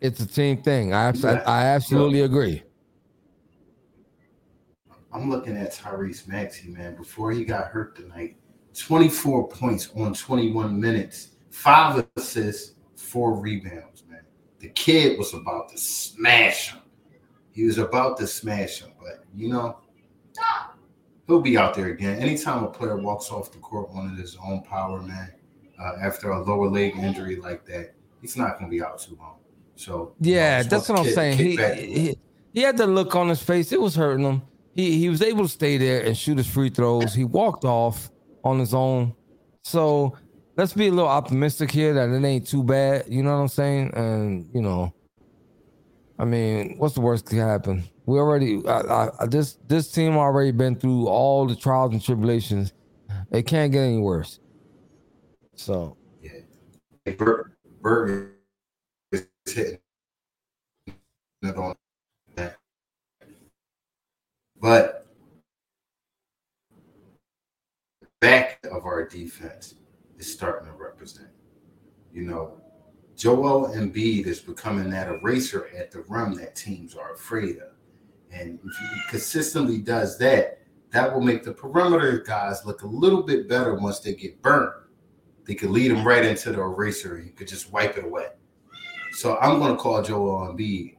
It's 0.04 0.20
the 0.20 0.32
same 0.32 0.62
thing. 0.62 0.94
I 0.94 1.06
abs- 1.06 1.24
I 1.24 1.64
absolutely 1.64 2.22
agree. 2.22 2.62
I'm 5.14 5.30
looking 5.30 5.56
at 5.56 5.74
Tyrese 5.74 6.28
Maxey, 6.28 6.70
man. 6.72 6.98
Before 6.98 7.32
he 7.32 7.46
got 7.46 7.68
hurt 7.68 7.96
tonight, 7.96 8.36
24 8.78 9.48
points 9.48 9.90
on 9.96 10.14
21 10.14 10.78
minutes, 10.78 11.36
five 11.52 12.06
assists, 12.18 12.74
four 12.98 13.40
rebounds, 13.40 14.04
man. 14.10 14.26
The 14.60 14.68
kid 14.70 15.18
was 15.18 15.34
about 15.34 15.70
to 15.70 15.78
smash 15.78 16.74
him. 16.74 16.82
He 17.54 17.64
was 17.64 17.78
about 17.78 18.18
to 18.18 18.28
smash 18.28 18.82
him, 18.82 18.92
but 19.00 19.24
you 19.34 19.48
know, 19.48 19.80
he'll 21.28 21.40
be 21.40 21.58
out 21.58 21.76
there 21.76 21.88
again. 21.88 22.20
Anytime 22.20 22.66
a 22.66 22.70
player 22.70 22.98
walks 22.98 23.32
off 23.32 23.54
the 23.54 23.60
court 23.60 23.90
on 23.94 24.18
his 24.18 24.36
own 24.46 24.64
power, 24.64 25.02
man, 25.02 25.32
uh, 25.80 25.94
after 26.02 26.32
a 26.32 26.44
lower 26.44 26.68
leg 26.68 26.98
injury 26.98 27.38
like 27.38 27.66
that, 27.68 27.94
he's 28.20 28.36
not 28.36 28.60
going 28.60 28.70
to 28.70 28.70
be 28.70 28.84
out 28.84 29.00
too 29.00 29.16
long. 29.18 29.38
So 29.76 30.16
you 30.20 30.34
know, 30.34 30.40
Yeah, 30.40 30.64
that's 30.64 30.90
what 30.90 31.00
I'm 31.00 31.06
saying. 31.06 31.38
He, 31.38 31.56
he 31.58 32.18
he 32.54 32.62
had 32.62 32.78
the 32.78 32.88
look 32.88 33.16
on 33.16 33.30
his 33.30 33.42
face. 33.42 33.72
It 33.72 33.82
was 33.82 33.96
hurting 33.96 34.26
him. 34.26 34.42
He 34.76 35.00
he 35.00 35.10
was 35.10 35.22
able 35.22 35.44
to 35.44 35.50
stay 35.50 35.78
there 35.78 36.02
and 36.04 36.18
shoot 36.18 36.38
his 36.38 36.48
free 36.48 36.70
throws. 36.70 37.14
He 37.14 37.24
walked 37.24 37.66
off 37.66 38.10
on 38.44 38.60
his 38.60 38.74
own. 38.74 39.14
So 39.64 40.16
let's 40.58 40.74
be 40.74 40.88
a 40.88 40.92
little 40.92 41.10
optimistic 41.10 41.72
here 41.72 41.94
that 41.94 42.10
it 42.10 42.24
ain't 42.24 42.48
too 42.48 42.64
bad. 42.64 43.06
You 43.08 43.24
know 43.24 43.36
what 43.36 43.42
I'm 43.42 43.48
saying? 43.48 43.92
And 43.96 44.50
you 44.54 44.62
know, 44.62 44.94
I 46.20 46.26
mean, 46.26 46.76
what's 46.78 46.96
the 46.96 47.02
worst 47.02 47.26
that 47.26 47.32
can 47.32 47.40
happen? 47.40 47.84
We 48.06 48.20
already 48.20 48.66
I, 48.68 49.10
I, 49.20 49.26
this 49.28 49.58
this 49.68 49.92
team 49.92 50.18
already 50.18 50.52
been 50.52 50.76
through 50.76 51.08
all 51.08 51.48
the 51.48 51.56
trials 51.56 51.94
and 51.94 52.04
tribulations. 52.04 52.74
It 53.32 53.44
can't 53.44 53.72
get 53.72 53.82
any 53.82 54.00
worse. 54.00 54.40
So 55.56 55.98
Yeah. 56.22 56.32
Berg, 57.18 57.52
Berg 57.82 58.34
is 59.46 59.54
hitting 59.54 59.80
it 61.42 61.58
on 61.58 61.76
that. 62.36 62.58
But 64.60 65.08
the 68.02 68.08
back 68.22 68.60
of 68.72 68.86
our 68.86 69.08
defense 69.08 69.76
is 70.18 70.32
starting 70.32 70.70
to 70.70 70.74
represent. 70.74 71.30
You 72.14 72.24
know, 72.24 72.62
Joel 73.16 73.70
Embiid 73.76 74.26
is 74.26 74.40
becoming 74.40 74.90
that 74.92 75.08
eraser 75.08 75.68
at 75.76 75.92
the 75.92 76.04
rim 76.08 76.34
that 76.36 76.56
teams 76.56 76.96
are 76.96 77.14
afraid 77.14 77.58
of. 77.58 77.74
And 78.32 78.60
if 78.64 78.78
he 78.78 79.02
consistently 79.10 79.78
does 79.78 80.18
that, 80.20 80.60
that 80.92 81.12
will 81.12 81.22
make 81.22 81.44
the 81.44 81.54
perimeter 81.54 82.20
guys 82.20 82.66
look 82.66 82.84
a 82.84 82.88
little 82.88 83.24
bit 83.24 83.50
better 83.50 83.76
once 83.76 84.00
they 84.00 84.14
get 84.14 84.42
burnt. 84.42 84.74
They 85.46 85.56
could 85.56 85.72
lead 85.72 85.92
them 85.92 86.08
right 86.08 86.24
into 86.24 86.52
the 86.52 86.62
eraser. 86.62 87.22
You 87.24 87.32
could 87.32 87.48
just 87.48 87.72
wipe 87.72 87.98
it 87.98 88.06
away. 88.06 88.28
So 89.14 89.38
I'm 89.38 89.60
going 89.60 89.72
to 89.72 89.78
call 89.78 90.02
Joel 90.02 90.54
Embiid 90.54 90.96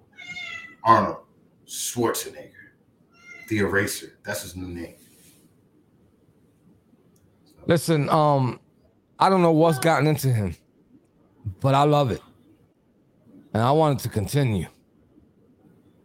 Arnold 0.84 1.18
Schwarzenegger, 1.66 2.52
the 3.48 3.58
eraser. 3.58 4.18
That's 4.24 4.42
his 4.42 4.54
new 4.54 4.68
name. 4.68 4.94
Listen, 7.66 8.08
um, 8.10 8.60
I 9.18 9.28
don't 9.28 9.42
know 9.42 9.52
what's 9.52 9.78
gotten 9.78 10.06
into 10.06 10.28
him, 10.28 10.54
but 11.60 11.74
I 11.74 11.84
love 11.84 12.10
it. 12.10 12.20
And 13.52 13.62
I 13.62 13.72
want 13.72 14.00
it 14.00 14.02
to 14.04 14.08
continue. 14.08 14.66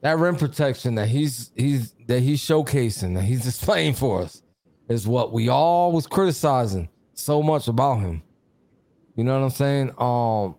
That 0.01 0.17
rim 0.17 0.35
protection 0.35 0.95
that 0.95 1.09
he's 1.09 1.51
he's 1.55 1.93
that 2.07 2.21
he's 2.21 2.41
showcasing, 2.41 3.15
that 3.15 3.23
he's 3.23 3.43
displaying 3.43 3.93
for 3.93 4.21
us, 4.21 4.41
is 4.87 5.07
what 5.07 5.33
we 5.33 5.49
all 5.49 5.91
was 5.91 6.07
criticizing 6.07 6.89
so 7.13 7.43
much 7.43 7.67
about 7.67 7.99
him. 7.99 8.23
You 9.15 9.25
know 9.25 9.37
what 9.37 9.45
I'm 9.45 9.49
saying? 9.51 9.93
Um 9.97 10.55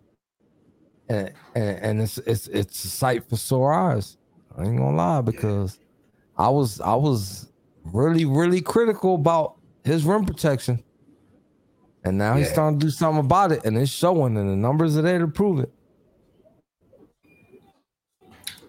and, 1.10 1.32
and, 1.56 1.78
and 1.78 2.00
it's 2.02 2.18
it's 2.18 2.46
it's 2.48 2.84
a 2.84 2.88
sight 2.88 3.28
for 3.28 3.36
sore 3.36 3.72
eyes. 3.72 4.16
I 4.56 4.64
ain't 4.64 4.78
gonna 4.78 4.96
lie, 4.96 5.20
because 5.20 5.78
I 6.38 6.48
was 6.48 6.80
I 6.80 6.94
was 6.94 7.52
really, 7.84 8.24
really 8.24 8.60
critical 8.60 9.16
about 9.16 9.56
his 9.84 10.04
rim 10.04 10.24
protection. 10.24 10.82
And 12.04 12.16
now 12.16 12.36
he's 12.36 12.46
Yeah. 12.46 12.52
starting 12.52 12.78
to 12.78 12.86
do 12.86 12.90
something 12.90 13.20
about 13.20 13.52
it, 13.52 13.64
and 13.64 13.76
it's 13.76 13.90
showing, 13.90 14.36
and 14.36 14.48
the 14.48 14.56
numbers 14.56 14.96
are 14.96 15.02
there 15.02 15.18
to 15.18 15.28
prove 15.28 15.60
it. 15.60 15.72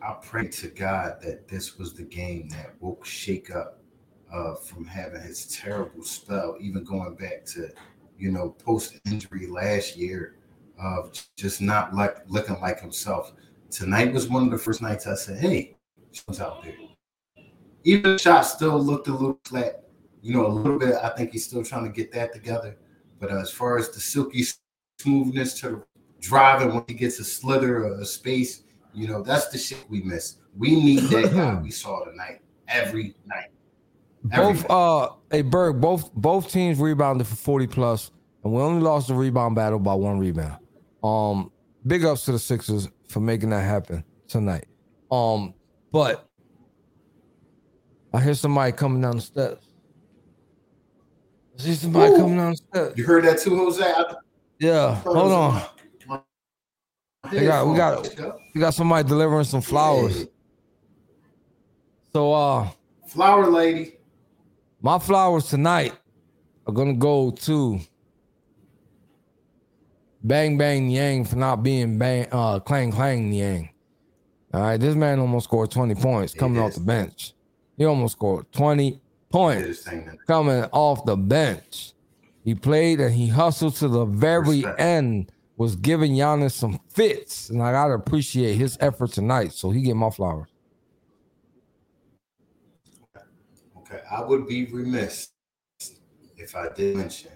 I 0.02 0.16
pray 0.22 0.48
to 0.48 0.68
God 0.68 1.22
that 1.22 1.48
this 1.48 1.78
was 1.78 1.94
the 1.94 2.04
game 2.04 2.50
that 2.50 2.74
woke 2.82 3.06
Shake 3.06 3.56
up 3.56 3.80
uh, 4.34 4.56
from 4.56 4.84
having 4.84 5.22
his 5.22 5.46
terrible 5.46 6.04
spell, 6.04 6.58
even 6.60 6.84
going 6.84 7.16
back 7.16 7.46
to, 7.54 7.70
you 8.18 8.32
know, 8.32 8.50
post 8.50 9.00
injury 9.06 9.46
last 9.48 9.96
year 9.96 10.38
of 10.82 11.12
just 11.38 11.62
not 11.62 11.94
like 11.94 12.18
looking 12.28 12.60
like 12.60 12.80
himself. 12.80 13.34
Tonight 13.70 14.14
was 14.14 14.28
one 14.28 14.44
of 14.44 14.52
the 14.52 14.58
first 14.58 14.82
nights 14.82 15.08
I 15.08 15.16
said, 15.16 15.40
"Hey, 15.40 15.78
what's 16.26 16.42
out 16.42 16.64
there?" 16.64 16.74
Even 17.84 18.14
the 18.14 18.18
shot 18.18 18.42
still 18.42 18.80
looked 18.80 19.08
a 19.08 19.12
little 19.12 19.40
flat, 19.46 19.84
you 20.22 20.34
know, 20.34 20.46
a 20.46 20.50
little 20.50 20.78
bit. 20.78 20.96
I 20.96 21.10
think 21.10 21.32
he's 21.32 21.46
still 21.46 21.64
trying 21.64 21.86
to 21.86 21.92
get 21.92 22.12
that 22.14 22.34
together. 22.34 22.78
But 23.20 23.32
uh, 23.32 23.40
as 23.40 23.52
far 23.52 23.78
as 23.78 23.90
the 23.90 24.00
silky 24.00 24.46
smoothness 25.00 25.60
to 25.62 25.70
the 25.70 25.84
driving 26.20 26.74
when 26.74 26.84
he 26.88 26.94
gets 26.94 27.20
a 27.20 27.24
slither 27.24 27.86
or 27.86 28.00
a 28.00 28.06
space, 28.06 28.64
you 28.94 29.08
know, 29.08 29.22
that's 29.24 29.48
the 29.48 29.58
shit 29.58 29.84
we 29.90 30.02
miss. 30.02 30.38
We 30.56 30.76
need 30.76 31.04
that 31.10 31.34
guy 31.34 31.56
we 31.64 31.72
saw 31.72 32.04
tonight 32.04 32.42
every 32.68 33.16
night. 33.26 33.50
Every 34.32 34.54
Both 34.54 34.62
night. 34.64 34.70
uh 34.70 35.10
hey 35.32 35.42
Berg, 35.42 35.82
both 35.82 36.14
both 36.14 36.52
teams 36.52 36.78
rebounded 36.78 37.28
for 37.28 37.36
40 37.36 37.68
plus, 37.68 38.12
and 38.44 38.54
we 38.54 38.62
only 38.62 38.82
lost 38.82 39.08
the 39.08 39.16
rebound 39.16 39.56
battle 39.56 39.80
by 39.80 39.94
one 39.94 40.20
rebound. 40.20 40.61
Um, 41.04 41.52
big 41.86 42.06
ups 42.06 42.26
to 42.26 42.32
the 42.34 42.40
Sixers 42.40 42.88
for 43.10 43.20
making 43.20 43.50
that 43.52 43.62
happen 43.62 44.04
tonight. 44.28 44.66
Um, 45.12 45.54
but 45.92 46.28
I 48.14 48.22
hear 48.22 48.34
somebody 48.34 48.72
coming 48.72 49.02
down 49.02 49.18
the 49.18 49.22
steps. 49.22 49.68
I 51.58 51.62
see 51.64 51.74
somebody 51.76 52.14
Ooh. 52.14 52.18
coming 52.18 52.38
down 52.38 52.52
the 52.52 52.58
steps. 52.58 52.98
You 52.98 53.06
heard 53.06 53.24
that 53.26 53.40
too, 53.40 53.56
Jose? 53.58 53.84
I 53.84 54.16
Yeah, 54.60 54.96
hold 54.96 55.32
on. 55.32 55.62
We 57.32 57.42
got- 57.46 57.68
we 57.68 57.76
got- 57.78 58.38
We 58.54 58.60
got 58.62 58.74
somebody 58.74 59.08
delivering 59.08 59.46
some 59.46 59.62
flowers. 59.62 60.28
So 62.14 62.34
uh 62.34 62.70
Flower 63.08 63.48
lady. 63.50 63.98
My 64.82 65.00
flowers 65.00 65.46
tonight 65.48 65.94
are 66.68 66.74
gonna 66.74 66.94
go 66.96 67.32
to 67.32 67.80
Bang 70.24 70.58
Bang 70.58 70.88
Niang 70.88 71.26
for 71.26 71.36
not 71.36 71.64
being 71.64 71.98
bang 71.98 72.28
uh 72.32 72.60
clang 72.60 72.92
clang 72.92 73.30
Niang. 73.30 73.70
All 74.54 74.62
right, 74.62 74.80
this 74.80 74.96
man 74.96 75.20
almost 75.20 75.46
scored 75.46 75.72
20 75.72 75.96
points 75.96 76.34
coming 76.34 76.62
off 76.62 76.74
the 76.74 76.82
bench. 76.82 77.34
He 77.78 77.86
almost 77.86 78.18
scored 78.18 78.52
20 78.52 79.00
points 79.30 79.66
his 79.66 79.82
thing 79.82 80.04
tonight. 80.04 80.20
coming 80.28 80.64
off 80.72 81.06
the 81.06 81.16
bench. 81.16 81.94
He 82.44 82.54
played 82.56 83.00
and 83.00 83.14
he 83.14 83.28
hustled 83.28 83.76
to 83.78 83.88
the 83.88 84.06
very 84.06 84.58
Respect. 84.58 84.80
end, 84.80 85.32
was 85.58 85.76
giving 85.76 86.14
Giannis 86.14 86.52
some 86.52 86.80
fits. 86.90 87.50
And 87.50 87.62
I 87.62 87.72
gotta 87.72 87.94
appreciate 87.94 88.56
his 88.56 88.78
effort 88.82 89.12
tonight. 89.12 89.54
So 89.54 89.72
he 89.72 89.82
get 89.82 89.96
my 89.96 90.10
flowers. 90.10 90.50
Okay, 93.78 94.02
I 94.12 94.22
would 94.24 94.48
be 94.48 94.66
remiss 94.66 95.30
if 96.38 96.56
I 96.56 96.70
did 96.76 96.98
mention 96.98 97.32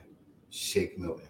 Shake 0.49 0.97
Milton 0.97 1.27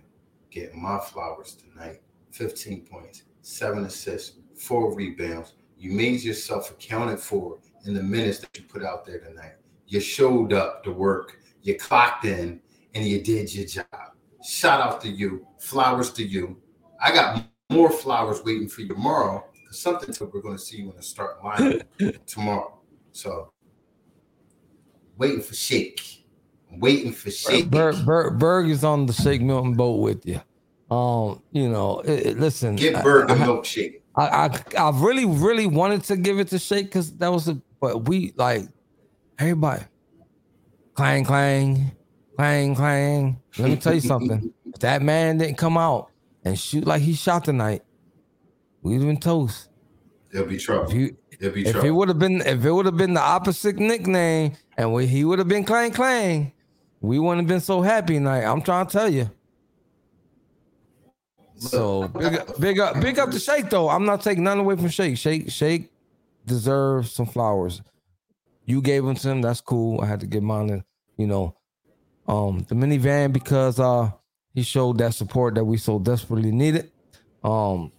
getting 0.55 0.81
my 0.81 0.97
flowers 0.97 1.55
tonight. 1.55 2.01
15 2.31 2.87
points, 2.87 3.23
seven 3.41 3.85
assists, 3.85 4.37
four 4.55 4.95
rebounds. 4.95 5.53
You 5.77 5.91
made 5.91 6.21
yourself 6.21 6.71
accounted 6.71 7.19
for 7.19 7.59
in 7.85 7.93
the 7.93 8.01
minutes 8.01 8.39
that 8.39 8.57
you 8.57 8.63
put 8.63 8.83
out 8.83 9.05
there 9.05 9.19
tonight. 9.19 9.55
You 9.85 9.99
showed 9.99 10.53
up 10.53 10.83
to 10.85 10.91
work, 10.91 11.39
you 11.61 11.75
clocked 11.75 12.25
in, 12.25 12.61
and 12.95 13.05
you 13.05 13.21
did 13.21 13.53
your 13.53 13.65
job. 13.65 13.85
Shout 14.43 14.81
out 14.81 15.01
to 15.01 15.09
you. 15.09 15.45
Flowers 15.59 16.11
to 16.13 16.25
you. 16.25 16.57
I 17.01 17.11
got 17.11 17.43
more 17.69 17.91
flowers 17.91 18.41
waiting 18.43 18.69
for 18.69 18.81
you 18.81 18.87
tomorrow. 18.87 19.43
Something 19.71 20.13
that 20.13 20.33
we're 20.33 20.41
going 20.41 20.55
to 20.55 20.61
see 20.61 20.77
you 20.77 20.89
in 20.89 20.95
the 20.95 21.03
starting 21.03 21.43
lineup 21.43 22.25
tomorrow. 22.25 22.79
So 23.11 23.51
waiting 25.17 25.41
for 25.41 25.53
Shake. 25.53 26.24
Waiting 26.71 27.11
for 27.13 27.31
Shake. 27.31 27.69
Berg, 27.69 28.05
Berg, 28.05 28.37
Berg 28.39 28.69
is 28.69 28.83
on 28.83 29.05
the 29.05 29.13
Shake 29.13 29.41
Milton 29.41 29.73
boat 29.73 29.99
with 30.01 30.25
you. 30.25 30.41
Um, 30.95 31.41
you 31.51 31.69
know, 31.69 31.99
it- 32.01 32.25
it- 32.27 32.39
listen, 32.39 32.75
Get 32.75 32.95
I- 32.95 33.01
the 33.01 33.25
I, 33.29 33.35
milkshake. 33.37 34.01
I, 34.15 34.23
I, 34.77 34.77
I 34.77 34.91
really, 34.99 35.25
really 35.25 35.67
wanted 35.67 36.03
to 36.05 36.15
give 36.17 36.39
it 36.39 36.47
to 36.49 36.59
Shake 36.59 36.85
because 36.87 37.11
that 37.17 37.31
was 37.31 37.47
a, 37.47 37.59
but 37.81 38.07
we 38.07 38.33
like 38.37 38.63
everybody 39.39 39.83
clang, 40.93 41.25
clang, 41.25 41.91
clang, 42.37 42.75
clang. 42.75 43.41
Let 43.57 43.69
me 43.69 43.75
tell 43.77 43.93
you 43.93 44.01
something. 44.01 44.51
If 44.75 44.79
that 44.81 45.01
man 45.01 45.37
didn't 45.37 45.57
come 45.57 45.77
out 45.77 46.09
and 46.43 46.59
shoot 46.59 46.85
like 46.85 47.01
he 47.01 47.13
shot 47.13 47.45
tonight, 47.45 47.81
we'd 48.81 48.95
have 48.95 49.03
been 49.03 49.17
toast. 49.19 49.69
There'll 50.31 50.47
be 50.49 50.55
If 50.57 50.63
trouble. 50.63 50.93
you, 50.93 51.15
There'll 51.39 51.55
be 51.55 51.65
if 51.65 51.75
it 51.81 51.91
would 51.91 52.09
have 52.09 52.19
been, 52.19 52.41
if 52.41 52.65
it 52.65 52.71
would 52.71 52.85
have 52.85 52.97
been 52.97 53.13
the 53.13 53.21
opposite 53.21 53.77
nickname, 53.77 54.51
and 54.75 54.93
we, 54.93 55.07
he 55.07 55.23
would 55.23 55.39
have 55.39 55.47
been 55.47 55.63
clang 55.63 55.91
clang, 55.91 56.51
we 57.05 57.19
wouldn't 57.19 57.41
have 57.41 57.47
been 57.47 57.61
so 57.61 57.81
happy 57.81 58.15
tonight. 58.15 58.43
I'm 58.43 58.61
trying 58.61 58.87
to 58.87 58.91
tell 58.91 59.09
you. 59.09 59.29
So 61.57 62.07
big 62.09 62.35
up, 62.35 62.59
big 62.59 62.79
up, 62.79 62.99
big 62.99 63.19
up 63.19 63.31
to 63.31 63.39
Shake 63.39 63.69
though. 63.69 63.89
I'm 63.89 64.05
not 64.05 64.21
taking 64.21 64.43
nothing 64.43 64.61
away 64.61 64.75
from 64.75 64.89
Shake. 64.89 65.17
Shake, 65.17 65.49
Shake 65.49 65.89
deserves 66.45 67.11
some 67.11 67.25
flowers. 67.25 67.81
You 68.65 68.81
gave 68.81 69.05
them 69.05 69.15
to 69.15 69.29
him. 69.29 69.41
That's 69.41 69.61
cool. 69.61 70.01
I 70.01 70.05
had 70.07 70.19
to 70.19 70.27
give 70.27 70.43
mine. 70.43 70.67
To, 70.67 70.83
you 71.17 71.27
know, 71.27 71.55
um, 72.27 72.65
the 72.67 72.75
minivan 72.75 73.31
because 73.31 73.79
uh 73.79 74.11
he 74.53 74.63
showed 74.63 74.97
that 74.97 75.13
support 75.13 75.55
that 75.55 75.65
we 75.65 75.77
so 75.77 75.99
desperately 75.99 76.51
needed. 76.51 76.91
Um, 77.43 77.91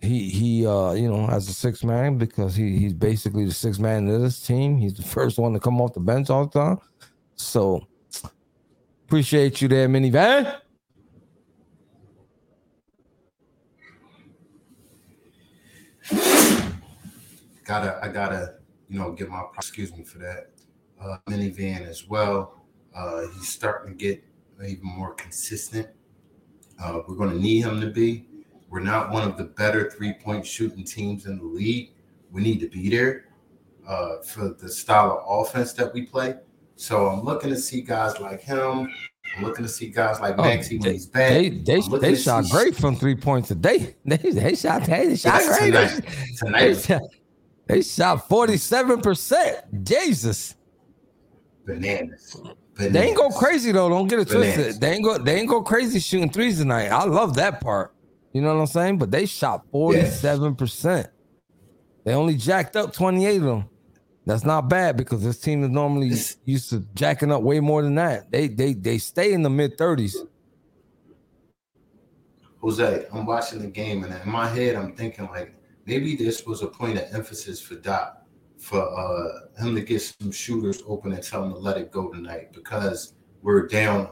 he 0.00 0.28
he 0.30 0.66
uh 0.66 0.92
you 0.92 1.10
know 1.10 1.26
as 1.28 1.48
a 1.48 1.52
six 1.52 1.84
man 1.84 2.16
because 2.16 2.54
he 2.54 2.78
he's 2.78 2.94
basically 2.94 3.44
the 3.44 3.52
six 3.52 3.78
man 3.78 4.08
of 4.08 4.20
this 4.20 4.40
team. 4.40 4.78
He's 4.78 4.94
the 4.94 5.02
first 5.02 5.38
one 5.38 5.52
to 5.52 5.60
come 5.60 5.80
off 5.80 5.94
the 5.94 6.00
bench 6.00 6.30
all 6.30 6.46
the 6.46 6.58
time. 6.58 6.78
So 7.34 7.86
appreciate 9.10 9.60
you 9.60 9.66
there, 9.66 9.88
minivan. 9.88 10.60
gotta 17.64 17.98
I 18.00 18.06
gotta 18.06 18.54
you 18.88 19.00
know 19.00 19.10
give 19.10 19.28
my 19.28 19.42
excuse 19.56 19.92
me 19.96 20.04
for 20.04 20.18
that 20.18 20.52
uh, 21.02 21.16
minivan 21.28 21.88
as 21.88 22.06
well. 22.06 22.62
Uh, 22.94 23.22
he's 23.34 23.48
starting 23.48 23.98
to 23.98 23.98
get 23.98 24.22
even 24.64 24.86
more 24.86 25.14
consistent. 25.14 25.88
Uh, 26.80 27.00
we're 27.08 27.16
going 27.16 27.30
to 27.30 27.40
need 27.40 27.62
him 27.62 27.80
to 27.80 27.88
be. 27.88 28.28
We're 28.68 28.78
not 28.78 29.10
one 29.10 29.28
of 29.28 29.36
the 29.36 29.44
better 29.44 29.90
three 29.90 30.12
point 30.12 30.46
shooting 30.46 30.84
teams 30.84 31.26
in 31.26 31.38
the 31.38 31.44
league. 31.44 31.94
We 32.30 32.42
need 32.42 32.60
to 32.60 32.68
be 32.68 32.88
there 32.88 33.24
uh, 33.88 34.18
for 34.22 34.50
the 34.50 34.68
style 34.68 35.24
of 35.26 35.48
offense 35.48 35.72
that 35.72 35.92
we 35.92 36.06
play. 36.06 36.36
So 36.80 37.08
I'm 37.08 37.22
looking 37.24 37.50
to 37.50 37.58
see 37.58 37.82
guys 37.82 38.18
like 38.20 38.40
him. 38.40 38.90
I'm 39.36 39.44
looking 39.44 39.64
to 39.64 39.68
see 39.68 39.90
guys 39.90 40.18
like 40.18 40.36
Oh, 40.38 40.42
Maxey 40.42 40.78
when 40.78 40.92
he's 40.92 41.06
back. 41.06 41.28
They 41.30 41.50
they 41.50 41.80
they 42.00 42.14
shot 42.16 42.46
see- 42.46 42.50
great 42.50 42.74
from 42.74 42.96
three 42.96 43.14
points 43.14 43.50
a 43.50 43.54
day. 43.54 43.96
They 44.06 44.16
they 44.16 44.54
shot 44.54 44.84
they, 44.86 45.08
they 45.08 45.16
shot 45.16 45.42
great. 45.42 45.72
tonight. 45.72 46.00
They 46.02 46.34
Tonight, 46.36 46.74
shot, 46.80 47.02
they 47.66 47.82
shot 47.82 48.28
47%. 48.28 49.84
Jesus. 49.84 50.54
bananas. 51.66 52.36
They 52.76 53.08
ain't 53.08 53.16
go 53.16 53.28
crazy 53.28 53.72
though. 53.72 53.90
Don't 53.90 54.06
get 54.08 54.20
it 54.20 54.28
Bananas. 54.28 54.54
twisted. 54.54 54.80
They 54.80 54.92
ain't 54.94 55.04
go. 55.04 55.18
They 55.18 55.38
ain't 55.38 55.48
go 55.50 55.62
crazy 55.62 56.00
shooting 56.00 56.30
threes 56.30 56.58
tonight. 56.58 56.86
I 56.88 57.04
love 57.04 57.34
that 57.36 57.60
part. 57.60 57.94
You 58.32 58.40
know 58.40 58.54
what 58.54 58.60
I'm 58.60 58.66
saying? 58.66 58.98
But 58.98 59.10
they 59.10 59.26
shot 59.26 59.66
47 59.70 60.56
percent. 60.56 61.08
They 62.04 62.14
only 62.14 62.36
jacked 62.36 62.74
up 62.76 62.94
28 62.94 63.36
of 63.36 63.42
them. 63.42 63.64
That's 64.30 64.44
not 64.44 64.68
bad 64.68 64.96
because 64.96 65.24
this 65.24 65.40
team 65.40 65.64
is 65.64 65.70
normally 65.70 66.12
used 66.44 66.70
to 66.70 66.86
jacking 66.94 67.32
up 67.32 67.42
way 67.42 67.58
more 67.58 67.82
than 67.82 67.96
that. 67.96 68.30
They 68.30 68.46
they 68.46 68.74
they 68.74 68.98
stay 68.98 69.32
in 69.32 69.42
the 69.42 69.50
mid 69.50 69.76
30s. 69.76 70.14
Jose, 72.60 73.06
I'm 73.12 73.26
watching 73.26 73.58
the 73.58 73.66
game, 73.66 74.04
and 74.04 74.14
in 74.14 74.30
my 74.30 74.46
head, 74.46 74.76
I'm 74.76 74.94
thinking 74.94 75.26
like 75.26 75.52
maybe 75.84 76.14
this 76.14 76.46
was 76.46 76.62
a 76.62 76.68
point 76.68 76.96
of 76.96 77.12
emphasis 77.12 77.60
for 77.60 77.74
Doc 77.74 78.22
for 78.56 78.80
uh, 78.80 79.64
him 79.64 79.74
to 79.74 79.80
get 79.80 80.00
some 80.00 80.30
shooters 80.30 80.80
open 80.86 81.12
and 81.12 81.24
tell 81.24 81.42
him 81.42 81.52
to 81.52 81.58
let 81.58 81.76
it 81.76 81.90
go 81.90 82.12
tonight 82.12 82.52
because 82.52 83.14
we're 83.42 83.66
down 83.66 84.10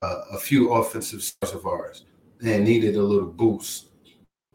uh, 0.00 0.20
a 0.32 0.38
few 0.38 0.72
offensive 0.72 1.22
stars 1.22 1.52
of 1.52 1.66
ours 1.66 2.06
and 2.42 2.64
needed 2.64 2.96
a 2.96 3.02
little 3.02 3.28
boost, 3.28 3.90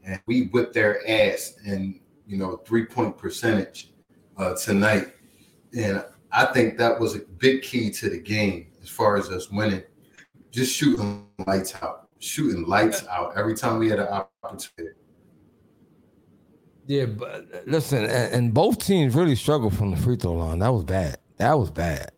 and 0.04 0.20
we 0.26 0.48
whipped 0.48 0.74
their 0.74 1.08
ass 1.08 1.54
and 1.68 2.00
you 2.26 2.38
know 2.38 2.58
three 2.66 2.84
point 2.84 3.16
percentage 3.16 3.91
uh, 4.38 4.56
tonight, 4.56 5.14
and 5.78 6.04
I 6.32 6.46
think 6.46 6.78
that 6.78 7.00
was 7.00 7.16
a 7.16 7.20
big 7.20 7.62
key 7.62 7.90
to 7.92 8.10
the 8.10 8.20
game 8.20 8.68
as 8.82 8.90
far 8.90 9.18
as 9.18 9.30
us 9.30 9.50
winning. 9.52 9.84
Just 10.52 10.74
shooting 10.74 11.28
lights 11.46 11.76
out, 11.82 12.08
shooting 12.20 12.66
lights 12.68 13.06
out 13.08 13.38
every 13.38 13.56
time 13.56 13.80
we 13.80 13.90
had 13.90 14.00
an 14.00 14.08
opportunity. 14.44 14.96
Yeah, 16.88 17.06
but 17.06 17.46
listen, 17.68 18.04
and, 18.04 18.34
and 18.34 18.54
both 18.54 18.86
teams 18.86 19.16
really 19.16 19.36
struggled 19.36 19.76
from 19.76 19.92
the 19.92 19.98
free 19.98 20.18
throw 20.18 20.34
line. 20.34 20.60
That 20.60 20.74
was 20.74 20.84
bad. 20.84 21.18
That 21.38 21.58
was 21.58 21.72
bad. 21.72 22.12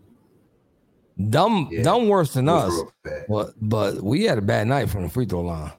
Dumb, 1.29 1.69
Yeah, 1.71 1.83
dumb 1.83 2.07
worse 2.07 2.33
than 2.33 2.49
us. 2.49 2.73
But 3.29 3.53
but 3.61 4.01
we 4.01 4.23
had 4.23 4.37
a 4.37 4.41
bad 4.41 4.67
night 4.67 4.89
from 4.89 5.03
the 5.03 5.09
free 5.09 5.25
throw 5.25 5.41
line. 5.41 5.71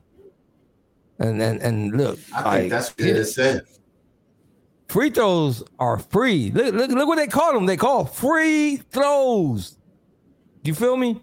And 1.18 1.42
and 1.42 1.60
and 1.60 1.96
look, 1.96 2.18
I 2.32 2.42
think 2.42 2.44
like, 2.44 2.70
that's 2.70 2.90
what 2.90 3.08
it 3.08 3.24
said. 3.24 3.62
Free 4.94 5.10
throws 5.10 5.60
are 5.80 5.98
free. 5.98 6.52
Look, 6.52 6.72
look, 6.72 6.88
look 6.88 7.08
what 7.08 7.16
they 7.16 7.26
call 7.26 7.52
them. 7.52 7.66
They 7.66 7.76
call 7.76 8.04
free 8.04 8.76
throws. 8.76 9.76
You 10.62 10.72
feel 10.72 10.96
me? 10.96 11.20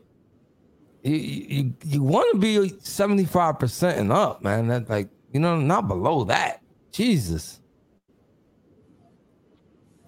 You 1.03 1.15
you, 1.15 1.73
you 1.85 2.03
want 2.03 2.33
to 2.33 2.37
be 2.37 2.73
seventy 2.81 3.23
five 3.23 3.59
percent 3.59 3.97
and 3.97 4.11
up, 4.11 4.43
man. 4.43 4.67
That 4.67 4.89
like 4.89 5.07
you 5.31 5.39
know 5.39 5.57
not 5.57 5.87
below 5.87 6.25
that. 6.25 6.61
Jesus, 6.91 7.61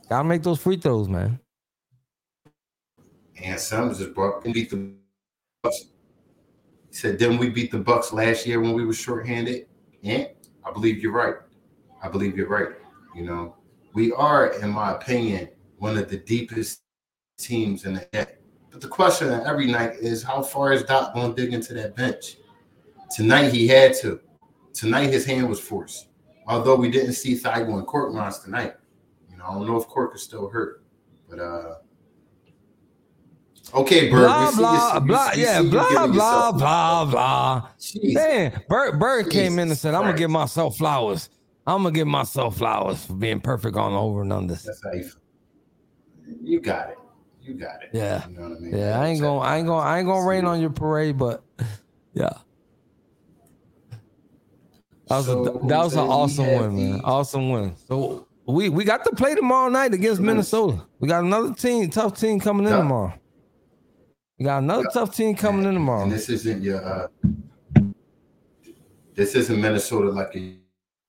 gotta 0.10 0.26
make 0.26 0.44
those 0.44 0.60
free 0.60 0.76
throws, 0.76 1.08
man. 1.08 1.40
And 3.42 3.58
Summers 3.58 4.00
just 4.00 4.14
brought 4.14 4.44
beat 4.44 4.72
the 4.72 4.92
Bucks. 5.64 5.86
He 6.90 6.96
said, 6.96 7.18
"Didn't 7.18 7.38
we 7.38 7.50
beat 7.50 7.72
the 7.72 7.80
Bucks 7.80 8.12
last 8.12 8.46
year 8.46 8.60
when 8.60 8.74
we 8.74 8.84
were 8.84 8.94
shorthanded?" 8.94 9.68
Yeah, 10.02 10.26
I 10.66 10.72
believe 10.74 11.02
you're 11.02 11.14
right. 11.14 11.36
I 12.04 12.10
believe 12.10 12.36
you're 12.36 12.50
right. 12.50 12.68
You 13.16 13.24
know, 13.26 13.56
we 13.94 14.12
are, 14.14 14.48
in 14.62 14.70
my 14.70 14.94
opinion, 14.94 15.50
one 15.78 15.98
of 15.98 16.10
the 16.10 16.18
deepest 16.18 16.82
teams 17.38 17.86
in 17.86 17.94
the 17.96 18.08
net. 18.14 18.40
But 18.72 18.82
the 18.82 18.88
question 18.88 19.30
every 19.46 19.68
night 19.68 19.94
is, 20.00 20.24
how 20.24 20.42
far 20.42 20.74
is 20.74 20.84
Doc 20.84 21.14
going 21.14 21.36
to 21.36 21.42
dig 21.42 21.54
into 21.54 21.74
that 21.76 21.96
bench? 21.96 22.38
Tonight 23.16 23.54
he 23.54 23.68
had 23.68 23.94
to. 23.98 24.20
Tonight 24.74 25.12
his 25.12 25.26
hand 25.26 25.48
was 25.48 25.60
forced. 25.60 26.08
Although 26.48 26.76
we 26.76 26.90
didn't 26.90 27.14
see 27.14 27.36
Thybulle 27.36 27.78
and 27.78 27.86
Court 27.88 28.14
runs 28.14 28.40
tonight. 28.40 28.74
You 29.30 29.38
know, 29.38 29.46
I 29.46 29.54
don't 29.54 29.68
know 29.68 29.78
if 29.78 29.88
Cork 29.88 30.16
is 30.16 30.24
still 30.24 30.50
hurt, 30.50 30.84
but 31.30 31.40
uh. 31.40 31.76
Okay, 33.76 34.10
Bird. 34.10 34.28
Blah 34.28 34.46
we 34.46 34.52
see 34.52 34.58
blah 34.58 34.94
you- 34.96 35.00
blah. 35.02 35.32
see 35.32 35.42
Yeah, 35.42 35.60
you 35.62 35.70
blah 35.72 36.08
blah 36.08 36.52
blah 36.52 37.06
blah. 37.06 37.70
Jeez. 37.80 38.14
Man, 38.14 38.62
Bird, 38.68 39.00
Bird 39.00 39.30
came 39.30 39.58
in 39.58 39.70
and 39.70 39.78
said, 39.78 39.94
"I'm 39.96 40.02
gonna 40.02 40.18
give 40.18 40.30
myself 40.30 40.78
flowers. 40.78 41.30
I'm 41.66 41.84
gonna 41.84 41.92
give 41.92 42.08
myself 42.08 42.58
flowers 42.58 43.06
for 43.06 43.14
being 43.14 43.40
perfect 43.40 43.76
on 43.78 43.94
over 43.94 44.22
and 44.22 44.32
unders." 44.32 44.64
That's 44.64 44.84
how 44.84 44.94
you 44.94 45.04
feel. 45.04 45.22
You 46.42 46.60
got 46.62 46.90
it. 46.90 46.98
You 47.42 47.54
got 47.56 47.84
it. 47.84 47.90
Yeah. 47.94 48.28
You 48.28 48.36
know 48.36 48.50
what 48.50 48.58
I 48.58 48.60
mean? 48.62 48.78
Yeah, 48.78 49.00
I 49.00 49.08
ain't 49.08 49.22
gonna, 49.22 49.40
I 49.40 49.58
ain't 49.58 49.68
gonna, 49.68 49.82
I 49.86 50.00
ain't 50.00 50.08
gonna 50.08 50.26
rain 50.28 50.46
on 50.46 50.62
your 50.62 50.70
parade, 50.70 51.18
but 51.18 51.44
yeah, 52.14 52.30
that 55.08 55.18
was 55.18 55.26
So, 55.26 55.42
a, 55.42 55.68
that 55.68 55.78
was 55.78 55.94
an 55.94 56.00
awesome 56.00 56.48
win, 56.48 56.76
man. 56.76 57.02
Awesome 57.04 57.50
win. 57.50 57.76
So 57.88 58.28
we 58.48 58.70
we 58.70 58.84
got 58.86 59.04
to 59.06 59.12
play 59.16 59.36
tomorrow 59.36 59.70
night 59.70 59.94
against. 59.94 60.22
Minnesota. 60.22 60.86
We 61.00 61.08
got 61.08 61.24
another 61.24 61.54
team, 61.54 61.90
tough 61.90 62.18
team 62.20 62.40
coming 62.40 62.66
in 62.66 62.72
Yeah. 62.72 62.78
tomorrow. 62.78 63.14
We 64.40 64.46
got 64.46 64.64
another 64.64 64.84
Yeah. 64.84 64.94
tough 64.94 65.16
team 65.16 65.36
coming 65.36 65.66
in 65.66 65.74
tomorrow. 65.74 66.04
And 66.04 66.12
this 66.12 66.30
isn't 66.30 66.62
your. 66.62 66.84
Uh, 66.84 67.08
this 69.16 69.36
isn't 69.36 69.60
Minnesota 69.62 70.10
like 70.10 70.34
you 70.34 70.58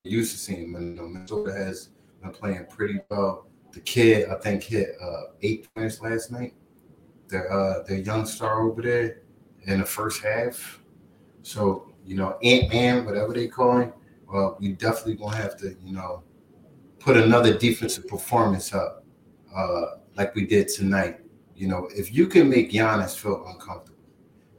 used 0.05 0.33
to 0.33 0.39
seeing. 0.39 0.71
Minnesota 0.71 1.53
has 1.53 1.89
been 2.23 2.31
playing 2.31 2.67
pretty 2.67 3.01
well. 3.11 3.47
The 3.73 3.81
kid, 3.81 4.29
I 4.29 4.37
think, 4.37 4.63
hit 4.63 4.91
uh, 5.03 5.23
eight 5.43 5.67
points 5.75 6.01
last 6.01 6.31
night. 6.31 6.55
Their 7.29 7.51
uh, 7.51 7.83
their 7.85 7.99
young 7.99 8.27
star 8.27 8.63
over 8.63 8.83
there 8.83 9.23
in 9.67 9.81
the 9.81 9.87
first 9.87 10.23
half. 10.23 10.81
So 11.43 11.95
you 12.05 12.17
know, 12.17 12.39
Ant 12.43 12.73
Man, 12.73 13.05
whatever 13.05 13.33
they 13.33 13.49
call 13.49 13.79
him. 13.79 13.93
Well, 14.31 14.57
we 14.61 14.73
definitely 14.73 15.15
gonna 15.15 15.37
have 15.37 15.57
to, 15.59 15.77
you 15.83 15.93
know, 15.93 16.23
put 16.99 17.17
another 17.17 17.57
defensive 17.57 18.07
performance 18.09 18.75
up, 18.75 19.05
uh, 19.55 19.97
like 20.17 20.35
we 20.35 20.47
did 20.47 20.69
tonight. 20.69 21.21
You 21.55 21.69
know, 21.69 21.89
if 21.95 22.13
you 22.13 22.27
can 22.27 22.49
make 22.49 22.71
Giannis 22.71 23.17
feel 23.17 23.45
uncomfortable, 23.47 23.99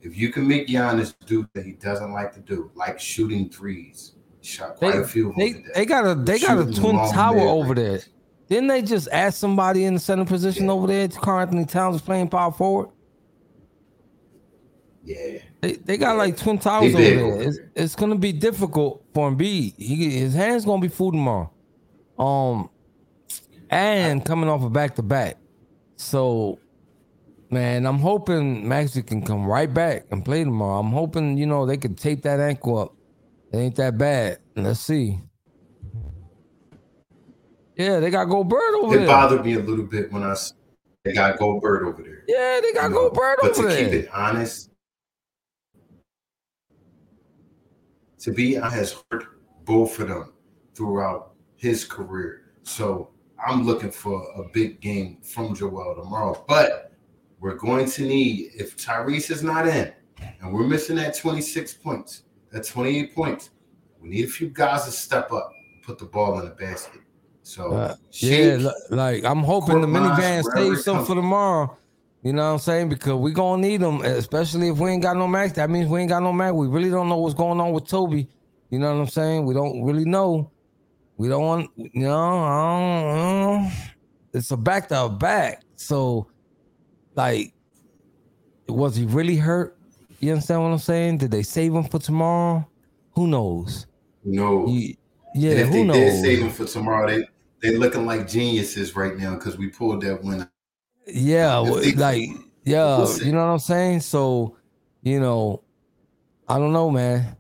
if 0.02 0.18
you 0.18 0.32
can 0.32 0.48
make 0.48 0.68
Giannis 0.68 1.14
do 1.26 1.48
that 1.54 1.66
he 1.66 1.74
doesn't 1.74 2.12
like 2.12 2.34
to 2.34 2.40
do, 2.40 2.72
like 2.76 3.00
shooting 3.00 3.50
threes, 3.50 4.15
shot 4.46 4.76
quite 4.78 4.94
They, 4.94 4.98
a 5.00 5.04
few 5.08 5.34
they, 5.38 5.64
they 5.74 5.86
got 5.86 6.06
a 6.06 6.16
they 6.16 6.40
got 6.40 6.58
a 6.58 6.72
twin 6.72 6.96
tower 7.12 7.36
mid-range. 7.36 7.50
over 7.52 7.76
there. 7.76 8.00
Didn't 8.48 8.68
they 8.68 8.82
just 8.84 9.08
add 9.12 9.34
somebody 9.34 9.86
in 9.86 9.96
the 9.96 10.00
center 10.00 10.26
position 10.26 10.66
Yeah. 10.66 10.72
over 10.72 10.88
there? 10.88 11.08
Karl-Anthony 11.08 11.66
Towns 11.66 12.02
playing 12.02 12.30
power 12.30 12.52
forward. 12.52 12.90
yeah, 15.04 15.40
They, 15.62 15.74
they 15.74 15.98
got 15.98 16.18
like 16.18 16.38
twin 16.38 16.58
towers 16.58 16.94
over 16.96 17.04
there. 17.04 17.42
It's, 17.42 17.60
it's 17.76 17.96
gonna 17.96 18.16
be 18.16 18.32
difficult 18.32 19.04
for 19.14 19.30
Embiid. 19.32 19.76
He, 19.78 20.18
his 20.20 20.34
hands 20.34 20.66
gonna 20.66 20.82
be 20.82 20.88
full 20.88 21.12
tomorrow. 21.12 21.52
Um, 22.18 22.70
and 23.70 24.24
coming 24.26 24.50
off 24.50 24.64
a 24.64 24.70
back 24.70 24.96
to 24.96 25.02
back. 25.04 25.38
So, 25.98 26.60
man, 27.52 27.86
I'm 27.86 28.00
hoping 28.00 28.68
Maxey 28.68 29.02
can 29.04 29.22
come 29.24 29.46
right 29.46 29.72
back 29.72 30.06
and 30.12 30.24
play 30.26 30.44
tomorrow. 30.44 30.80
I'm 30.80 30.92
hoping 30.92 31.38
you 31.38 31.46
know 31.46 31.66
they 31.66 31.78
could 31.78 31.98
tape 31.98 32.22
that 32.24 32.40
ankle 32.40 32.78
up. 32.78 32.95
It 33.56 33.60
ain't 33.60 33.76
that 33.76 33.98
bad. 33.98 34.40
Let's 34.58 34.82
see. 34.82 35.18
Yeah, 37.78 38.02
they 38.02 38.10
got 38.10 38.26
Gobert 38.26 38.62
over 38.82 38.94
it 38.94 38.98
there. 38.98 39.06
It 39.06 39.08
bothered 39.08 39.46
me 39.46 39.54
a 39.54 39.60
little 39.60 39.86
bit 39.86 40.12
when 40.12 40.24
I 40.24 40.36
they 41.06 41.14
got 41.14 41.40
Gobert 41.40 41.84
over 41.84 42.04
there. 42.04 42.26
Yeah, 42.28 42.60
they 42.62 42.74
got 42.74 42.90
you 42.90 42.96
know, 42.96 43.10
Gobert 43.10 43.40
but 43.42 43.52
over 43.52 43.62
to 43.62 43.68
there. 43.74 43.86
keep 43.86 43.94
it 43.94 44.10
honest, 44.14 44.72
to 48.20 48.32
be 48.32 48.58
honest, 48.58 48.76
has 48.76 49.04
hurt 49.10 49.26
both 49.64 50.00
of 50.00 50.10
them 50.10 50.34
throughout 50.74 51.36
his 51.56 51.86
career. 51.86 52.56
So 52.64 53.12
I'm 53.48 53.66
looking 53.66 53.92
for 53.92 54.22
a 54.36 54.50
big 54.52 54.82
game 54.82 55.20
from 55.22 55.56
Joel 55.56 55.96
tomorrow. 55.96 56.44
But 56.46 56.92
we're 57.40 57.56
going 57.56 57.90
to 57.92 58.02
need 58.04 58.52
if 58.54 58.76
Tyrese 58.76 59.32
is 59.32 59.44
not 59.44 59.66
in, 59.66 59.94
and 60.42 60.54
we're 60.54 60.68
missing 60.68 60.98
that 60.98 61.18
26 61.18 61.76
points, 61.76 62.24
that 62.56 62.66
28 62.66 63.14
points. 63.14 63.50
We 64.02 64.10
need 64.10 64.26
a 64.26 64.28
few 64.30 64.48
guys 64.50 64.86
to 64.86 64.92
step 64.92 65.32
up, 65.34 65.52
put 65.84 66.00
the 66.00 66.06
ball 66.06 66.40
in 66.40 66.46
the 66.46 66.52
basket. 66.56 67.02
So 67.44 67.74
Uh, 67.74 67.96
yeah, 68.12 68.58
Shake, 68.58 68.60
li- 68.62 68.74
like 68.92 69.26
I'm 69.26 69.40
hoping 69.44 69.82
the 69.82 69.88
minivan 69.88 70.44
saves 70.56 70.84
some 70.86 71.06
for 71.06 71.16
tomorrow. 71.16 71.78
You 72.24 72.34
know 72.34 72.44
what 72.48 72.54
I'm 72.54 72.60
saying? 72.60 72.90
Because 72.90 73.16
we 73.16 73.34
gonna 73.34 73.62
need 73.62 73.82
them, 73.82 74.02
especially 74.02 74.70
if 74.70 74.78
we 74.80 74.90
ain't 74.90 75.04
got 75.04 75.16
no 75.18 75.28
max. 75.28 75.54
That 75.54 75.70
means 75.70 75.90
we 75.90 76.00
ain't 76.00 76.10
got 76.10 76.24
no 76.24 76.32
max. 76.34 76.54
We 76.54 76.68
really 76.68 76.90
don't 76.90 77.10
know 77.10 77.18
what's 77.18 77.36
going 77.36 77.60
on 77.60 77.72
with 77.74 77.88
Toby. 77.88 78.30
You 78.72 78.80
know 78.80 78.92
what 78.96 79.02
I'm 79.02 79.08
saying? 79.10 79.46
We 79.46 79.54
don't 79.54 79.84
really 79.84 80.06
know. 80.06 80.52
We 81.18 81.28
don't 81.28 81.44
want, 81.44 81.70
you 81.76 81.90
know, 82.08 82.44
I 82.44 82.80
don't, 82.80 83.18
I 83.18 83.62
don't- 83.64 83.72
it's 84.34 84.52
a 84.52 84.58
back 84.58 84.88
to 84.90 85.08
back. 85.10 85.62
So, 85.76 86.28
like, 87.16 87.54
was 88.68 88.96
he 88.96 89.06
really 89.06 89.36
hurt? 89.38 89.75
You 90.20 90.32
understand 90.32 90.62
what 90.64 90.70
I'm 90.70 90.78
saying? 90.80 91.18
Did 91.20 91.32
they 91.32 91.44
save 91.44 91.74
him 91.74 91.84
for 91.84 92.00
tomorrow? 92.00 92.68
Who 93.14 93.28
knows? 93.28 93.88
no. 94.24 94.68
You- 94.68 94.96
yeah, 95.38 95.52
and 95.52 95.60
if 95.60 95.68
who 95.68 95.74
they 95.74 95.84
knows? 95.84 95.98
did 95.98 96.22
save 96.24 96.40
him 96.40 96.50
for 96.50 96.64
tomorrow, 96.66 97.08
they 97.10 97.28
they 97.62 97.76
looking 97.78 98.06
like 98.06 98.26
geniuses 98.26 98.96
right 98.96 99.18
now 99.18 99.36
because 99.36 99.58
we 99.58 99.68
pulled 99.68 100.02
that 100.04 100.24
win. 100.24 100.48
Yeah, 101.08 101.62
they- 101.82 101.92
like 101.94 102.30
yeah, 102.64 103.06
you 103.22 103.32
know 103.34 103.46
what 103.46 103.52
I'm 103.52 103.60
saying. 103.60 104.00
So, 104.00 104.56
you 105.02 105.20
know, 105.20 105.62
I 106.48 106.58
don't 106.58 106.72
know, 106.72 106.90
man. 106.90 107.36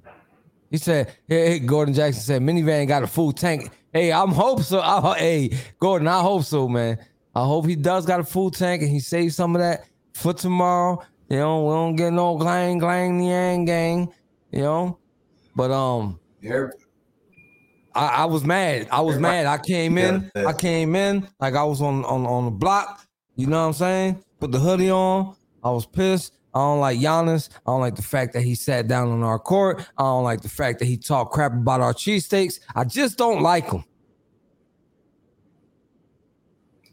He 0.69 0.77
said, 0.77 1.15
"Hey, 1.27 1.47
hey, 1.51 1.59
Gordon 1.59 1.93
Jackson 1.93 2.21
said 2.21 2.41
minivan 2.41 2.85
got 2.88 3.03
a 3.03 3.07
full 3.07 3.31
tank." 3.31 3.71
Hey, 3.93 4.11
I'm 4.11 4.31
hope 4.31 4.61
so. 4.61 4.81
I, 4.83 5.17
hey, 5.17 5.57
Gordon, 5.79 6.09
I 6.09 6.19
hope 6.21 6.43
so, 6.43 6.67
man. 6.67 6.97
I 7.33 7.45
hope 7.45 7.65
he 7.65 7.77
does 7.77 8.05
got 8.05 8.19
a 8.19 8.25
full 8.25 8.51
tank 8.51 8.81
and 8.81 8.91
he 8.91 8.99
saves 8.99 9.35
some 9.38 9.55
of 9.55 9.61
that 9.61 9.85
for 10.13 10.33
tomorrow. 10.33 11.01
You 11.29 11.38
know, 11.38 11.65
we 11.65 11.73
don't 11.73 11.95
get 11.95 12.13
no 12.13 12.38
glang 12.38 12.77
glang 12.77 13.19
yang 13.21 13.65
gang. 13.65 14.13
You 14.51 14.61
know, 14.61 14.99
but 15.55 15.71
um, 15.71 16.19
Every- 16.43 16.71
I, 17.93 18.07
I 18.07 18.25
was 18.25 18.43
mad. 18.43 18.88
I 18.91 19.01
was 19.01 19.17
mad. 19.17 19.45
I 19.45 19.57
came 19.57 19.97
in. 19.97 20.31
I 20.35 20.53
came 20.53 20.95
in 20.95 21.27
like 21.39 21.55
I 21.55 21.63
was 21.63 21.81
on 21.81 22.05
on 22.05 22.25
on 22.25 22.45
the 22.45 22.51
block. 22.51 23.05
You 23.35 23.47
know 23.47 23.61
what 23.61 23.67
I'm 23.67 23.73
saying? 23.73 24.23
Put 24.39 24.51
the 24.51 24.59
hoodie 24.59 24.91
on. 24.91 25.35
I 25.63 25.71
was 25.71 25.85
pissed. 25.85 26.33
I 26.53 26.59
don't 26.59 26.79
like 26.79 26.99
Giannis. 26.99 27.49
I 27.53 27.71
don't 27.71 27.81
like 27.81 27.95
the 27.95 28.01
fact 28.01 28.31
that 28.33 28.41
he 28.41 28.55
sat 28.55 28.88
down 28.88 29.09
on 29.09 29.23
our 29.23 29.39
court. 29.39 29.85
I 29.97 30.03
don't 30.03 30.23
like 30.23 30.41
the 30.41 30.47
fact 30.49 30.79
that 30.79 30.85
he 30.85 30.95
talked 30.95 31.33
crap 31.33 31.51
about 31.51 31.81
our 31.81 31.93
cheesesteaks. 31.93 32.59
I 32.73 32.85
just 32.85 33.17
don't 33.17 33.41
like 33.41 33.69
him. 33.71 33.83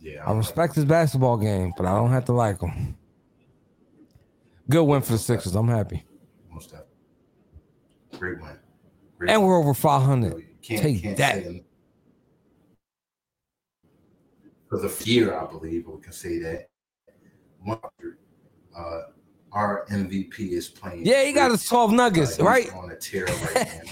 Yeah, 0.01 0.25
I 0.27 0.33
respect 0.33 0.75
his 0.75 0.85
basketball 0.85 1.37
game, 1.37 1.73
but 1.77 1.87
I 1.87 1.95
don't 1.95 2.11
have 2.11 2.25
to 2.25 2.33
like 2.33 2.61
him. 2.61 2.97
Good 4.69 4.85
win 4.85 5.03
for 5.03 5.13
the 5.13 5.19
Sixers. 5.19 5.55
I'm 5.55 5.69
happy. 5.69 6.05
most 6.51 6.71
definitely. 6.71 6.89
Great 8.19 8.41
win. 8.41 8.57
Great 9.19 9.31
And 9.31 9.43
win. 9.43 9.49
we're 9.49 9.59
over 9.59 9.75
500. 9.75 10.39
You 10.39 10.45
can't, 10.63 10.83
Take 10.83 11.03
can't 11.03 11.17
that. 11.17 11.45
for 14.69 14.79
the 14.79 14.95
year, 15.05 15.39
I 15.39 15.47
believe 15.47 15.87
we 15.87 16.01
can 16.01 16.13
say 16.13 16.39
that. 16.39 16.69
Uh, 17.69 19.01
our 19.53 19.85
MVP 19.91 20.39
is 20.53 20.69
playing. 20.69 21.05
Yeah, 21.05 21.25
he 21.25 21.33
got 21.33 21.51
us 21.51 21.67
12 21.69 21.93
nuggets, 21.93 22.41
Uh, 22.41 22.45
right? 22.45 22.73
On 22.75 22.91
a 22.91 22.97
tear 22.97 23.27
right 23.27 23.55
now. 23.55 23.91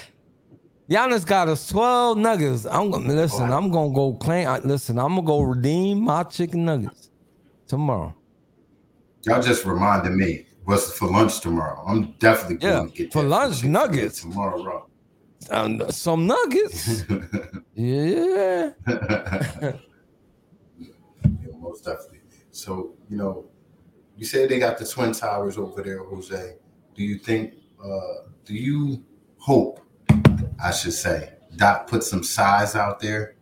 Giannis 1.06 1.24
got 1.24 1.48
us 1.48 1.68
12 1.68 2.18
nuggets. 2.18 2.66
I'm 2.66 2.90
gonna 2.90 3.12
listen, 3.12 3.42
Oh, 3.50 3.52
I- 3.52 3.56
I'm 3.56 3.70
gonna 3.70 3.94
go 3.94 4.14
claim. 4.14 4.48
I, 4.48 4.58
listen, 4.60 4.98
I'm 4.98 5.14
gonna 5.16 5.26
go 5.26 5.42
redeem 5.42 6.00
my 6.00 6.24
chicken 6.24 6.64
nuggets 6.64 7.10
tomorrow. 7.68 8.12
Y'all 9.24 9.40
just 9.42 9.64
reminded 9.66 10.12
me 10.12 10.46
what's 10.64 10.92
for 10.96 11.08
lunch 11.08 11.40
tomorrow. 11.40 11.82
I'm 11.86 12.12
definitely 12.18 12.56
going 12.56 12.74
Yeah, 12.74 12.86
to 12.86 12.90
get 12.96 13.12
for 13.12 13.22
lunch, 13.22 13.64
nuggets. 13.64 14.20
tomorrow. 14.22 14.86
Um, 15.50 15.90
some 15.90 16.26
nuggets. 16.26 17.04
yeah. 17.74 18.70
yeah, 18.86 19.72
most 21.58 21.84
definitely. 21.84 22.20
So, 22.50 22.94
you 23.08 23.16
know, 23.16 23.46
you 24.16 24.24
said 24.26 24.48
they 24.50 24.58
got 24.58 24.76
the 24.78 24.86
Twin 24.86 25.12
Towers 25.12 25.56
over 25.56 25.82
there, 25.82 26.04
Jose. 26.04 26.56
Do 26.94 27.02
you 27.02 27.18
think, 27.18 27.54
uh, 27.82 28.28
do 28.44 28.54
you 28.54 29.02
hope, 29.38 29.80
I 30.62 30.70
should 30.72 30.92
say, 30.92 31.32
Doc 31.56 31.86
put 31.86 32.04
some 32.04 32.22
size 32.22 32.76
out 32.76 33.00
there? 33.00 33.36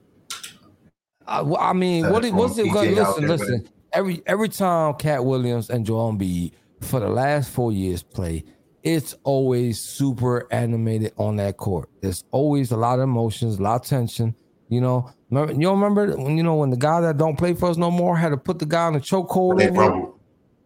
I, 1.27 1.41
I 1.43 1.73
mean, 1.73 2.05
Instead 2.07 2.13
what 2.13 2.25
it, 2.25 2.33
what's 2.33 2.59
it 2.59 2.73
going 2.73 2.91
PJ 2.93 2.97
listen, 2.97 3.21
there 3.27 3.37
listen. 3.37 3.69
Every 3.93 4.23
every 4.27 4.49
time 4.49 4.95
Cat 4.95 5.25
Williams 5.25 5.69
and 5.71 5.85
Joel 5.85 6.13
Embiid 6.13 6.53
for 6.81 7.01
the 7.01 7.09
last 7.09 7.51
four 7.51 7.73
years 7.73 8.03
play, 8.03 8.45
it's 8.83 9.15
always 9.25 9.81
super 9.81 10.47
animated 10.53 11.13
on 11.19 11.37
that 11.37 11.57
court. 11.57 11.89
There's 12.01 12.25
always 12.31 12.71
a 12.71 12.77
lot 12.77 12.99
of 12.99 13.05
emotions, 13.05 13.59
a 13.59 13.63
lot 13.63 13.83
of 13.83 13.87
tension. 13.87 14.35
You 14.69 14.81
know, 14.81 15.11
remember, 15.31 15.53
you 15.55 15.61
don't 15.63 15.81
remember 15.81 16.17
when 16.17 16.37
you 16.37 16.43
know 16.43 16.57
when 16.57 16.71
the 16.71 16.77
guy 16.77 17.01
that 17.01 17.17
don't 17.17 17.37
play 17.37 17.55
for 17.55 17.71
us 17.71 17.77
no 17.77 17.91
more 17.91 18.17
had 18.17 18.31
to 18.31 18.37
put 18.37 18.59
the 18.59 18.67
guy 18.67 18.85
on 18.87 18.93
the 18.93 19.01
chokehold 19.01 19.59
rumble. 19.77 20.19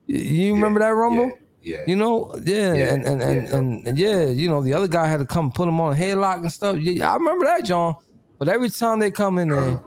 You- 0.07 0.55
remember 0.55 0.81
that 0.81 0.89
rumble? 0.89 1.27
Yeah. 1.63 1.77
yeah. 1.79 1.85
You 1.87 1.97
know, 1.97 2.35
yeah, 2.45 2.75
Yeah, 2.75 2.95
and 2.95 3.05
and 3.05 3.23
and, 3.23 3.47
yeah. 3.49 3.57
and 3.57 3.87
and 3.87 3.99
yeah, 3.99 4.25
you 4.27 4.49
know, 4.49 4.61
the 4.61 4.75
other 4.75 4.89
guy 4.89 5.07
had 5.07 5.19
to 5.19 5.25
come 5.25 5.53
put 5.53 5.69
him 5.69 5.81
on 5.81 5.93
a 5.93 5.97
headlock 5.97 6.39
and 6.41 6.53
stuff. 6.53 6.77
Yeah, 6.79 7.13
I 7.13 7.15
remember 7.15 7.45
that, 7.47 7.65
John. 7.65 7.95
But 8.39 8.49
every 8.49 8.69
time 8.71 8.99
they 8.99 9.13
come 9.13 9.39
in 9.39 9.49
there, 9.51 9.81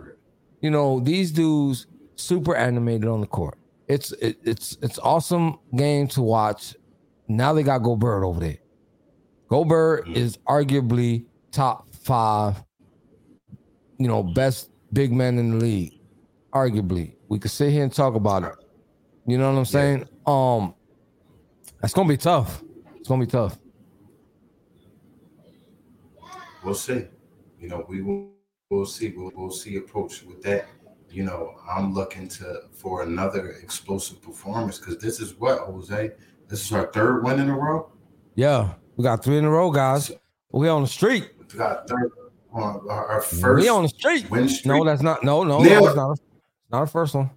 you 0.61 0.71
know, 0.71 1.01
these 1.01 1.31
dudes 1.33 1.87
super 2.15 2.55
animated 2.55 3.09
on 3.09 3.19
the 3.19 3.27
court. 3.27 3.57
It's 3.87 4.11
it, 4.13 4.37
it's 4.43 4.77
it's 4.81 4.97
awesome 4.99 5.59
game 5.75 6.07
to 6.09 6.21
watch. 6.21 6.75
Now 7.27 7.53
they 7.53 7.63
got 7.63 7.79
Gobert 7.79 8.23
over 8.23 8.39
there. 8.39 8.57
Gobert 9.47 10.07
Mhm. 10.07 10.15
is 10.15 10.37
arguably 10.47 11.25
top 11.51 11.87
five, 11.93 12.63
you 13.97 14.07
know, 14.07 14.23
best 14.23 14.71
big 14.93 15.11
man 15.11 15.37
in 15.37 15.51
the 15.51 15.57
league. 15.57 15.93
Arguably, 16.53 17.15
we 17.29 17.37
could 17.37 17.51
sit 17.51 17.71
here 17.71 17.83
and 17.83 17.93
talk 17.93 18.15
about 18.15 18.43
it. 18.43 18.53
You 19.27 19.37
know 19.37 19.51
what 19.51 19.57
I'm 19.59 19.65
saying? 19.65 20.07
Um, 20.25 20.73
it's 21.83 21.93
gonna 21.93 22.09
be 22.09 22.17
tough. 22.17 22.63
It's 22.95 23.07
gonna 23.07 23.25
be 23.25 23.31
tough. 23.31 23.57
We'll 26.63 26.73
see. 26.73 27.05
You 27.59 27.69
know, 27.69 27.85
we 27.87 28.01
will 28.01 28.31
we'll 28.69 28.85
see. 28.85 29.13
We'll, 29.15 29.31
we'll 29.35 29.51
see 29.51 29.77
approach 29.77 30.23
with 30.23 30.41
that. 30.43 30.67
You 31.15 31.23
know, 31.23 31.55
I'm 31.65 31.93
looking 31.93 32.27
to 32.27 32.63
for 32.73 33.03
another 33.03 33.51
explosive 33.63 34.21
performance 34.21 34.79
because 34.79 34.97
this 34.97 35.21
is 35.21 35.39
what 35.39 35.59
Jose. 35.59 36.11
This 36.49 36.65
is 36.65 36.73
our 36.73 36.87
third 36.87 37.23
win 37.23 37.39
in 37.39 37.47
a 37.47 37.57
row. 37.57 37.89
Yeah, 38.35 38.73
we 38.97 39.03
got 39.05 39.23
three 39.23 39.37
in 39.37 39.45
a 39.45 39.49
row, 39.49 39.71
guys. 39.71 40.11
We 40.51 40.67
on 40.67 40.81
the 40.81 40.89
street. 40.89 41.29
We 41.39 41.57
got 41.57 41.87
third 41.87 42.11
on 42.51 42.81
our, 42.89 43.21
first 43.21 43.63
we 43.63 43.69
on 43.69 43.83
the 43.83 43.87
street. 43.87 44.29
win 44.29 44.49
streak. 44.49 44.65
No, 44.65 44.83
that's 44.83 45.01
not. 45.01 45.23
No, 45.23 45.45
no, 45.45 45.59
Now- 45.59 45.79
no 45.79 45.87
it's 45.87 45.95
not. 45.95 46.11
It's 46.11 46.21
not 46.69 46.81
the 46.81 46.91
first 46.91 47.15
one. 47.15 47.29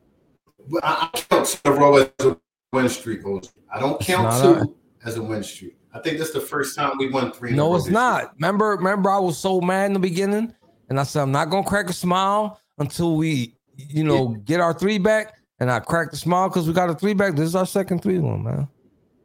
I, 0.82 1.08
count 1.14 1.60
a 1.64 1.70
row 1.70 1.98
as 1.98 2.10
a 2.18 2.36
win 2.72 2.88
streak. 2.88 3.22
Jose. 3.22 3.48
I 3.72 3.78
don't 3.78 4.00
count 4.00 4.42
two 4.42 4.74
as 5.04 5.18
a 5.18 5.22
win 5.22 5.44
streak. 5.44 5.76
I 5.94 6.00
think 6.00 6.18
this 6.18 6.28
is 6.28 6.34
the 6.34 6.40
first 6.40 6.76
time 6.76 6.98
we 6.98 7.10
won 7.10 7.30
three. 7.30 7.50
in 7.50 7.54
a 7.54 7.58
No, 7.58 7.76
it's 7.76 7.86
not. 7.86 8.34
Remember, 8.34 8.70
remember, 8.70 9.08
I 9.08 9.20
was 9.20 9.38
so 9.38 9.60
mad 9.60 9.86
in 9.86 9.92
the 9.92 10.00
beginning, 10.00 10.52
and 10.88 10.98
I 10.98 11.04
said 11.04 11.22
I'm 11.22 11.30
not 11.30 11.48
gonna 11.48 11.62
crack 11.62 11.88
a 11.88 11.92
smile 11.92 12.60
until 12.78 13.16
we, 13.16 13.54
you 13.78 14.04
know, 14.04 14.28
get 14.44 14.60
our 14.60 14.74
three 14.74 14.98
back. 14.98 15.34
And 15.60 15.70
I 15.70 15.80
cracked 15.80 16.12
the 16.12 16.16
smile 16.16 16.48
because 16.48 16.68
we 16.68 16.72
got 16.72 16.88
a 16.88 16.94
three 16.94 17.14
back. 17.14 17.34
This 17.34 17.46
is 17.46 17.56
our 17.56 17.66
second 17.66 18.00
three 18.00 18.20
one, 18.20 18.44
man. 18.44 18.68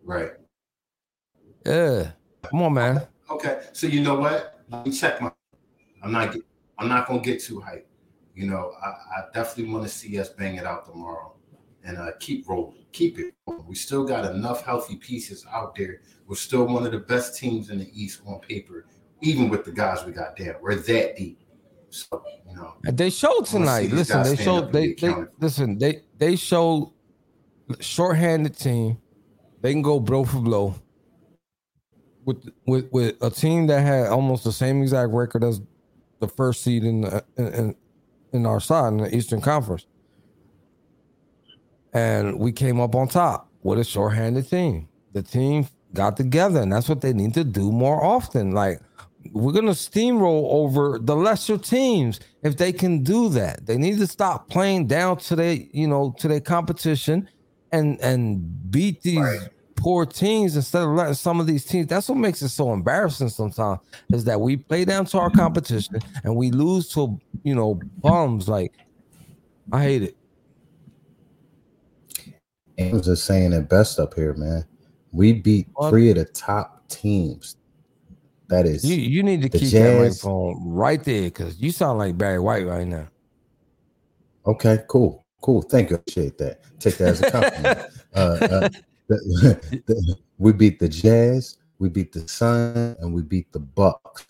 Right. 0.04 0.32
Yeah, 1.64 2.12
come 2.42 2.64
on, 2.64 2.74
man. 2.74 3.08
Okay, 3.30 3.62
so 3.72 3.86
you 3.86 4.02
know 4.02 4.16
what? 4.16 4.60
Let 4.70 4.86
me 4.86 4.92
check 4.92 5.22
my. 5.22 5.32
I'm 6.02 6.12
not. 6.12 6.34
Get, 6.34 6.42
I'm 6.80 6.88
not 6.88 7.08
gonna 7.08 7.22
get 7.22 7.40
too 7.40 7.62
hyped. 7.62 7.84
You 8.34 8.48
know, 8.48 8.74
I, 8.84 8.88
I 8.88 9.24
definitely 9.34 9.72
want 9.72 9.86
to 9.86 9.90
see 9.90 10.20
us 10.20 10.30
bang 10.30 10.56
it 10.56 10.66
out 10.66 10.88
tomorrow, 10.88 11.36
and 11.86 11.98
uh, 11.98 12.14
keep 12.20 12.50
rolling, 12.50 12.84
keep 12.92 13.20
it. 13.20 13.36
Rolling. 13.48 13.68
We 13.68 13.76
still 13.76 14.04
got 14.04 14.34
enough 14.34 14.66
healthy 14.66 14.96
pieces 14.96 15.46
out 15.54 15.76
there. 15.76 16.02
We're 16.26 16.36
still 16.36 16.66
one 16.66 16.84
of 16.84 16.92
the 16.92 17.00
best 17.00 17.38
teams 17.38 17.70
in 17.70 17.78
the 17.78 17.92
East 17.94 18.22
on 18.26 18.40
paper, 18.40 18.88
even 19.22 19.50
with 19.50 19.66
the 19.66 19.72
guys 19.72 20.04
we 20.04 20.14
got 20.14 20.36
there. 20.36 20.58
We're 20.62 20.76
that 20.76 21.16
deep. 21.16 21.43
So 21.94 22.24
you 22.50 22.56
know, 22.56 22.74
They 22.84 23.12
showed 23.12 23.46
tonight. 23.46 23.92
Listen, 23.92 24.24
they 24.24 24.36
showed. 24.36 24.72
They, 24.74 24.94
they 24.94 25.14
listen. 25.40 25.78
They 25.78 26.02
they 26.18 26.36
showed 26.36 26.92
shorthanded 27.80 28.58
team. 28.58 28.98
They 29.62 29.74
can 29.74 29.84
go 29.84 30.00
blow 30.00 30.26
for 30.26 30.40
blow. 30.40 30.76
With 32.26 32.50
with 32.66 32.90
with 32.92 33.22
a 33.22 33.30
team 33.30 33.68
that 33.68 33.82
had 33.82 34.08
almost 34.08 34.44
the 34.44 34.52
same 34.52 34.82
exact 34.82 35.12
record 35.12 35.44
as 35.44 35.62
the 36.20 36.28
first 36.28 36.64
seed 36.64 36.84
in 36.84 37.02
the, 37.02 37.24
in 37.38 37.76
in 38.32 38.46
our 38.48 38.60
side 38.60 38.94
in 38.94 38.98
the 38.98 39.16
Eastern 39.16 39.40
Conference, 39.40 39.86
and 41.94 42.40
we 42.40 42.52
came 42.52 42.80
up 42.80 42.96
on 42.96 43.08
top 43.08 43.52
with 43.62 43.78
a 43.78 43.84
shorthanded 43.84 44.50
team. 44.50 44.88
The 45.12 45.22
team 45.22 45.68
got 45.94 46.18
together, 46.18 46.62
and 46.62 46.72
that's 46.72 46.90
what 46.90 47.02
they 47.02 47.14
need 47.14 47.36
to 47.36 47.44
do 47.44 47.72
more 47.72 48.04
often. 48.04 48.52
Like 48.52 48.80
we're 49.32 49.54
gonna 49.54 49.72
steamroll 49.72 50.48
over 50.52 51.00
the 51.00 51.16
lesser 51.16 51.58
teams 51.58 52.20
if 52.44 52.58
they 52.58 52.74
can 52.74 53.04
do 53.04 53.30
that. 53.30 53.66
They 53.66 53.78
need 53.78 53.98
to 54.00 54.08
stop 54.08 54.50
playing 54.50 54.88
down 54.88 55.18
to 55.18 55.36
their, 55.36 55.54
you 55.72 55.88
know, 55.88 56.14
to 56.20 56.28
their 56.28 56.42
competition 56.42 57.30
and 57.72 58.00
and 58.02 58.70
beat 58.72 59.02
these 59.02 59.20
Right. 59.20 59.50
poor 59.76 60.06
teams 60.06 60.56
instead 60.56 60.84
of 60.84 60.90
letting 60.90 61.14
some 61.14 61.40
of 61.40 61.48
these 61.48 61.66
teams. 61.66 61.88
That's 61.88 62.10
what 62.10 62.18
makes 62.18 62.42
it 62.42 62.50
so 62.50 62.74
embarrassing 62.74 63.30
sometimes 63.30 63.80
is 64.12 64.26
that 64.26 64.40
we 64.40 64.58
play 64.58 64.86
down 64.86 65.06
to 65.08 65.20
our 65.20 65.30
competition 65.30 65.96
and 66.24 66.36
we 66.36 66.52
lose 66.52 66.90
to 66.90 67.20
you 67.44 67.56
know 67.56 67.80
bums. 68.02 68.48
Like 68.50 68.74
I 69.72 69.84
hate 69.84 70.04
it. 70.04 70.18
I 72.80 72.92
was 72.92 73.06
just 73.06 73.26
saying 73.26 73.54
it 73.54 73.70
best 73.70 74.00
up 74.00 74.16
here, 74.16 74.34
man. 74.34 74.66
We 75.12 75.34
beat 75.34 75.68
three 75.90 76.10
of 76.10 76.18
the 76.18 76.26
top 76.26 76.88
teams. 76.90 77.58
That 78.54 78.68
is 78.68 78.86
You 78.86 78.98
you 78.98 79.24
need 79.24 79.42
to 79.42 79.50
keep 79.50 79.62
that 79.62 79.70
Jazz- 79.72 80.24
microphone 80.24 80.62
right 80.64 81.04
there 81.04 81.24
because 81.24 81.60
you 81.60 81.72
sound 81.72 81.98
like 81.98 82.16
Barry 82.20 82.38
White 82.38 82.68
right 82.68 82.86
now. 82.88 83.08
okay. 84.46 84.78
Cool, 84.88 85.26
cool. 85.42 85.64
Thank 85.64 85.90
you. 85.90 85.96
Appreciate 85.96 86.38
that. 86.38 86.62
Take 86.80 86.98
that 86.98 87.08
as 87.08 87.22
a 87.24 87.32
compliment. 87.32 87.80
uh, 88.14 88.20
uh, 88.20 88.70
the- 89.08 89.82
the- 89.88 90.16
we 90.38 90.54
beat 90.54 90.78
the 90.78 90.88
Jazz, 90.88 91.58
we 91.80 91.90
beat 91.90 92.12
the 92.12 92.28
Sun, 92.28 92.96
and 93.00 93.12
we 93.12 93.24
beat 93.24 93.52
the 93.54 93.60
Bucks. 93.60 94.28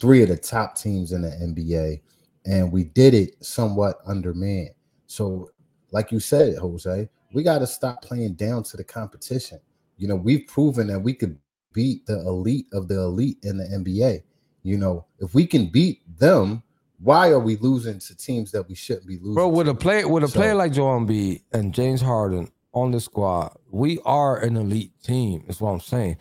Three 0.00 0.24
of 0.24 0.28
the 0.30 0.36
top 0.36 0.76
teams 0.76 1.12
in 1.12 1.22
the 1.22 1.28
NBA, 1.28 2.00
and 2.46 2.72
we 2.72 2.82
did 2.82 3.14
it 3.14 3.36
somewhat 3.44 4.00
undermanned. 4.04 4.70
So, 5.06 5.50
like 5.92 6.10
you 6.10 6.18
said, 6.18 6.56
Jose, 6.58 7.08
we 7.32 7.44
got 7.44 7.58
to 7.60 7.68
stop 7.68 8.02
playing 8.02 8.34
down 8.34 8.64
to 8.64 8.76
the 8.76 8.82
competition. 8.82 9.60
You 9.98 10.08
know, 10.08 10.16
we've 10.16 10.48
proven 10.48 10.88
that 10.88 10.98
we 10.98 11.14
could 11.14 11.38
beat 11.72 12.06
the 12.06 12.18
elite 12.20 12.66
of 12.72 12.88
the 12.88 13.00
elite 13.00 13.38
in 13.42 13.56
the 13.58 13.64
NBA. 13.64 14.22
You 14.62 14.78
know, 14.78 15.04
if 15.18 15.34
we 15.34 15.46
can 15.46 15.66
beat 15.66 16.00
them, 16.18 16.62
why 17.00 17.30
are 17.30 17.40
we 17.40 17.56
losing 17.56 17.98
to 17.98 18.16
teams 18.16 18.52
that 18.52 18.68
we 18.68 18.74
shouldn't 18.74 19.06
be 19.06 19.16
losing? 19.18 19.34
Bro, 19.34 19.48
with 19.48 19.66
to? 19.66 19.72
a 19.72 19.74
play 19.74 20.04
with 20.04 20.22
a 20.24 20.28
So- 20.28 20.38
player 20.38 20.54
like 20.54 20.72
Joel 20.72 21.00
Embiid 21.00 21.42
and 21.52 21.74
James 21.74 22.00
Harden 22.00 22.48
on 22.74 22.90
the 22.92 23.00
squad, 23.00 23.56
we 23.70 23.98
are 24.04 24.38
an 24.38 24.56
elite 24.56 24.92
team. 25.02 25.44
Is 25.48 25.60
what 25.60 25.72
I'm 25.72 25.80
saying. 25.80 26.16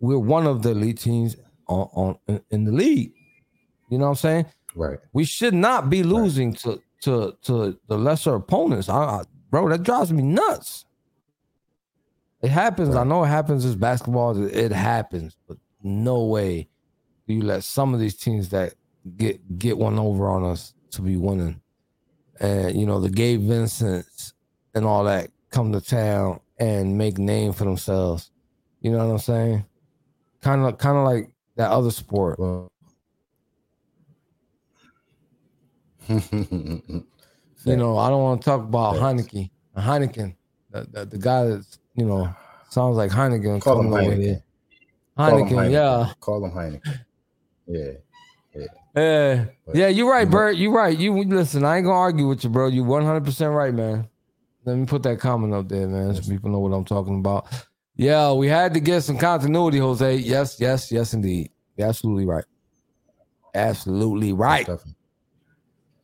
We're 0.00 0.18
one 0.18 0.46
of 0.46 0.62
the 0.62 0.70
elite 0.70 0.98
teams 1.00 1.36
on, 1.68 1.88
on 1.94 2.18
in, 2.28 2.40
in 2.50 2.64
the 2.64 2.72
league. 2.72 3.12
You 3.90 3.98
know 3.98 4.04
what 4.06 4.10
I'm 4.10 4.16
saying? 4.16 4.46
right. 4.74 4.98
We 5.12 5.24
should 5.24 5.54
not 5.54 5.88
be 5.88 6.02
losing 6.02 6.52
to 6.54 6.80
to 7.02 7.36
to 7.42 7.78
the 7.86 7.96
lesser 7.98 8.34
opponents. 8.34 8.88
I, 8.88 8.96
I, 8.96 9.22
bro, 9.50 9.68
that 9.68 9.82
drives 9.84 10.12
me 10.12 10.22
nuts. 10.22 10.84
It 12.44 12.50
happens. 12.50 12.94
I 12.94 13.04
know 13.04 13.24
it 13.24 13.28
happens. 13.28 13.64
It's 13.64 13.74
basketball. 13.74 14.36
It, 14.44 14.70
happens, 14.70 15.34
but 15.48 15.56
no 15.82 16.24
way 16.24 16.68
do 17.26 17.32
you 17.32 17.40
let 17.42 17.64
some 17.64 17.94
of 17.94 18.00
these 18.00 18.16
teams 18.16 18.50
that 18.50 18.74
get 19.16 19.58
get 19.58 19.78
one 19.78 19.98
over 19.98 20.28
on 20.28 20.44
us 20.44 20.74
to 20.90 21.00
be 21.00 21.16
winning. 21.16 21.62
And 22.40 22.78
you 22.78 22.84
know 22.84 23.00
the 23.00 23.08
Gabe 23.08 23.40
Vincent's 23.40 24.34
and 24.74 24.84
all 24.84 25.04
that 25.04 25.30
come 25.48 25.72
to 25.72 25.80
town 25.80 26.40
and 26.58 26.98
make 26.98 27.16
name 27.16 27.54
for 27.54 27.64
themselves. 27.64 28.30
You 28.82 28.92
know 28.92 28.98
what 28.98 29.12
I'm 29.12 29.18
saying? 29.18 29.64
Kind 30.42 30.66
of, 30.66 30.76
kind 30.76 30.98
of 30.98 31.04
like 31.04 31.30
that 31.56 31.70
other 31.70 31.90
sport. 31.90 32.38
You 37.66 37.76
know, 37.78 37.96
I 37.96 38.10
don't 38.10 38.22
want 38.22 38.42
to 38.42 38.44
talk 38.44 38.60
about 38.60 38.98
Facts. 38.98 39.02
Heineken. 39.02 39.50
Heineken, 39.74 40.36
the, 40.74 40.86
the, 40.90 41.04
the 41.06 41.18
guy 41.18 41.44
that's 41.46 41.78
you 41.94 42.04
know 42.04 42.28
sounds 42.70 42.96
like 42.96 43.10
Heineken. 43.10 43.60
Call 43.62 43.80
him 43.80 43.88
Heineken. 43.90 44.24
him 44.26 44.42
Heineken, 45.18 45.70
yeah, 45.70 46.12
Call 46.20 46.44
him 46.44 46.50
Heineken. 46.50 47.00
Yeah. 47.66 47.90
yeah, 48.94 49.44
But, 49.66 49.76
yeah. 49.76 49.88
You're 49.88 50.10
right, 50.10 50.28
Bert. 50.28 50.56
You're 50.56 50.72
right. 50.72 50.96
You 50.98 51.14
listen. 51.24 51.64
I 51.64 51.76
ain't 51.76 51.86
gonna 51.86 51.96
argue 51.96 52.28
with 52.28 52.44
you, 52.44 52.50
bro. 52.50 52.66
You 52.68 52.82
100 52.84 53.24
percent 53.24 53.52
right, 53.52 53.72
man. 53.72 54.08
Let 54.64 54.76
me 54.76 54.86
put 54.86 55.02
that 55.04 55.20
comment 55.20 55.52
up 55.54 55.68
there, 55.68 55.86
man, 55.86 56.14
so 56.14 56.22
people 56.22 56.50
know 56.50 56.58
what 56.58 56.72
I'm 56.72 56.84
talking 56.86 57.18
about. 57.18 57.46
Yeah, 57.96 58.32
we 58.32 58.48
had 58.48 58.74
to 58.74 58.80
get 58.80 59.02
some 59.02 59.18
continuity, 59.18 59.78
Jose. 59.78 60.16
Yes, 60.16 60.58
yes, 60.58 60.90
yes, 60.90 61.12
indeed. 61.14 61.50
You're 61.76 61.86
absolutely 61.88 62.24
right. 62.24 62.44
Absolutely 63.54 64.32
right. 64.32 64.66
Most 64.66 64.78
definitely. 64.78 64.94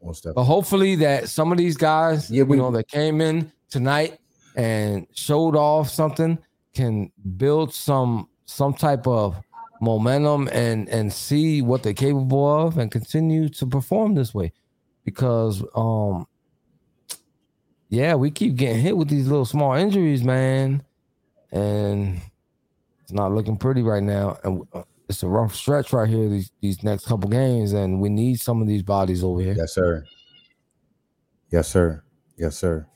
Most 0.03 0.27
But 0.35 0.45
hopefully 0.45 0.95
that 0.97 1.29
some 1.29 1.51
of 1.53 1.59
these 1.59 1.77
guys, 1.77 2.31
Yeah, 2.31 2.45
we- 2.45 2.57
you 2.59 2.63
know, 2.63 2.71
that 2.73 2.87
came 2.89 3.21
in 3.21 3.51
tonight 3.71 4.20
and 4.57 5.07
showed 5.13 5.57
off 5.57 5.89
something 5.91 6.39
can 6.75 7.11
build 7.37 7.75
some 7.75 8.29
some 8.45 8.75
type 8.75 9.07
of 9.07 9.41
momentum 9.81 10.49
and 10.53 10.89
and 10.89 11.13
see 11.13 11.63
what 11.63 11.83
they're 11.83 11.93
capable 11.93 12.67
of 12.67 12.79
and 12.79 12.91
continue 12.91 13.49
to 13.49 13.67
perform 13.67 14.15
this 14.15 14.35
way. 14.35 14.53
Because 15.05 15.63
um 15.75 16.27
yeah, 17.89 18.15
we 18.15 18.31
keep 18.31 18.55
getting 18.55 18.81
hit 18.81 18.97
with 18.97 19.09
these 19.09 19.27
little 19.27 19.45
small 19.45 19.75
injuries, 19.75 20.23
man. 20.23 20.83
And 21.51 22.21
it's 23.03 23.13
not 23.13 23.33
looking 23.33 23.57
pretty 23.57 23.83
right 23.83 24.03
now. 24.03 24.39
And 24.45 24.63
uh, 24.73 24.85
it's 25.09 25.25
a 25.25 25.29
rough 25.29 25.55
stretch 25.57 25.93
right 25.93 26.09
here, 26.09 26.29
these 26.29 26.53
these 26.61 26.85
next 26.85 27.07
couple 27.07 27.29
games, 27.29 27.73
and 27.73 28.01
we 28.01 28.09
need 28.09 28.39
some 28.39 28.63
of 28.63 28.69
these 28.69 28.85
bodies 28.85 29.25
over 29.25 29.41
here. 29.41 29.55
Yes, 29.55 29.75
sir. 29.75 30.05
Yes, 31.51 31.69
sir. 31.69 32.05
Yes, 32.39 32.57
sir. 32.57 32.87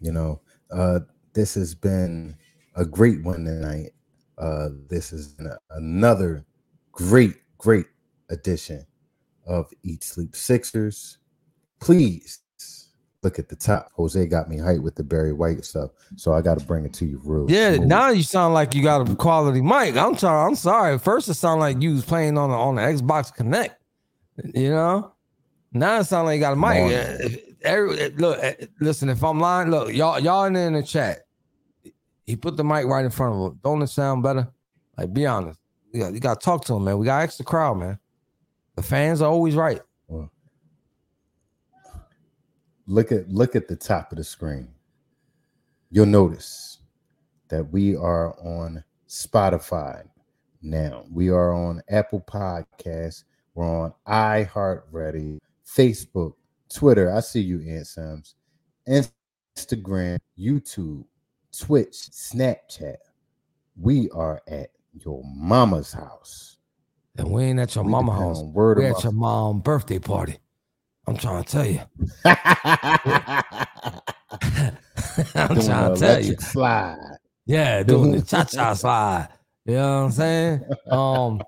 You 0.00 0.10
know, 0.10 0.40
uh, 0.70 1.00
this 1.32 1.54
has 1.54 1.74
been 1.74 2.36
a 2.74 2.84
great 2.84 3.22
one 3.22 3.44
tonight. 3.44 3.92
Uh, 4.38 4.68
this 4.88 5.12
is 5.12 5.34
an- 5.38 5.56
another 5.70 6.44
great, 6.92 7.36
great 7.58 7.86
edition 8.30 8.84
of 9.46 9.70
Eat 9.82 10.02
Sleep 10.02 10.34
Sixers. 10.34 11.18
Please 11.80 12.40
look 13.22 13.38
at 13.38 13.48
the 13.48 13.56
top. 13.56 13.90
Jose 13.94 14.26
got 14.26 14.48
me 14.48 14.56
hyped 14.56 14.82
with 14.82 14.94
the 14.94 15.02
Barry 15.02 15.32
White 15.32 15.64
stuff, 15.64 15.90
so 16.16 16.32
I 16.32 16.40
got 16.42 16.58
to 16.58 16.64
bring 16.64 16.84
it 16.84 16.92
to 16.94 17.06
you 17.06 17.20
real. 17.24 17.50
Yeah, 17.50 17.74
smooth. 17.74 17.88
now 17.88 18.10
you 18.10 18.22
sound 18.22 18.54
like 18.54 18.74
you 18.74 18.82
got 18.82 19.08
a 19.08 19.14
quality 19.14 19.60
mic. 19.60 19.96
I'm 19.96 20.16
sorry. 20.16 20.46
I'm 20.48 20.54
sorry. 20.54 20.94
At 20.94 21.02
first, 21.02 21.28
it 21.28 21.34
sounded 21.34 21.60
like 21.60 21.80
you 21.80 21.92
was 21.94 22.04
playing 22.04 22.36
on 22.38 22.50
the, 22.50 22.56
on 22.56 22.76
the 22.76 22.82
Xbox 22.82 23.34
Kinect. 23.34 23.74
You 24.54 24.70
know, 24.70 25.12
now 25.72 26.00
it 26.00 26.04
sounds 26.04 26.26
like 26.26 26.36
you 26.36 26.40
got 26.40 26.52
a 26.52 26.56
mic. 26.56 27.45
Every- 27.62 28.10
look, 28.10 28.42
uh, 28.42 28.52
listen. 28.80 29.08
If 29.08 29.22
I'm 29.24 29.40
lying, 29.40 29.70
look, 29.70 29.92
y'all, 29.92 30.18
y'all 30.20 30.44
in 30.44 30.72
the 30.74 30.82
chat. 30.82 31.26
He 32.24 32.34
put 32.34 32.56
the 32.56 32.64
mic 32.64 32.86
right 32.86 33.04
in 33.04 33.10
front 33.10 33.34
of 33.34 33.52
him. 33.52 33.60
Don't 33.62 33.82
it 33.82 33.86
sound 33.86 34.22
better? 34.22 34.48
Like, 34.98 35.12
be 35.12 35.26
honest. 35.26 35.60
You 35.92 36.00
got, 36.00 36.12
you 36.12 36.20
got 36.20 36.40
to 36.40 36.44
talk 36.44 36.64
to 36.64 36.74
him, 36.74 36.84
man. 36.84 36.98
We 36.98 37.06
got 37.06 37.22
extra 37.22 37.44
crowd, 37.44 37.78
man. 37.78 37.98
The 38.74 38.82
fans 38.82 39.22
are 39.22 39.30
always 39.30 39.54
right. 39.54 39.80
look 42.86 43.10
at 43.12 43.28
look 43.28 43.56
at 43.56 43.68
the 43.68 43.76
top 43.76 44.12
of 44.12 44.18
the 44.18 44.24
screen 44.24 44.68
you'll 45.90 46.06
notice 46.06 46.78
that 47.48 47.64
we 47.72 47.96
are 47.96 48.38
on 48.40 48.82
spotify 49.08 50.04
now 50.62 51.04
we 51.12 51.28
are 51.28 51.52
on 51.52 51.82
apple 51.88 52.20
Podcasts. 52.20 53.24
we're 53.54 53.84
on 53.84 53.92
iHeartRadio 54.06 55.38
facebook 55.66 56.34
twitter 56.72 57.12
i 57.14 57.20
see 57.20 57.40
you 57.40 57.60
Aunt 57.68 57.86
Sims, 57.86 58.34
instagram 58.88 60.18
youtube 60.38 61.04
twitch 61.58 61.92
snapchat 61.92 62.96
we 63.80 64.10
are 64.10 64.42
at 64.48 64.70
your 64.94 65.22
mama's 65.26 65.92
house 65.92 66.58
And 67.18 67.30
we 67.30 67.44
ain't 67.44 67.60
at 67.60 67.74
your 67.74 67.84
We 67.84 67.90
mama 67.90 68.12
house. 68.12 68.42
word 68.42 68.78
We 68.78 68.86
of 68.86 68.90
at 68.98 69.04
your 69.04 69.12
mom 69.12 69.60
birthday 69.60 69.98
party. 69.98 70.38
I'm 71.06 71.16
trying 71.16 71.44
to 71.44 71.50
tell 71.52 71.66
you. 71.66 71.80
I'm 75.36 75.58
Doing 75.58 75.66
trying 75.66 75.94
to 75.94 76.00
tell 76.00 76.20
you. 76.22 76.36
slide 76.40 76.98
Yeah, 77.46 77.82
doing 77.84 78.12
the 78.12 78.22
cha 78.22 78.44
cha 78.44 78.74
slide. 78.74 79.28
You 79.66 79.74
know 79.74 79.98
what 79.98 80.04
I'm 80.06 80.12
saying? 80.12 80.64
Um, 80.90 81.42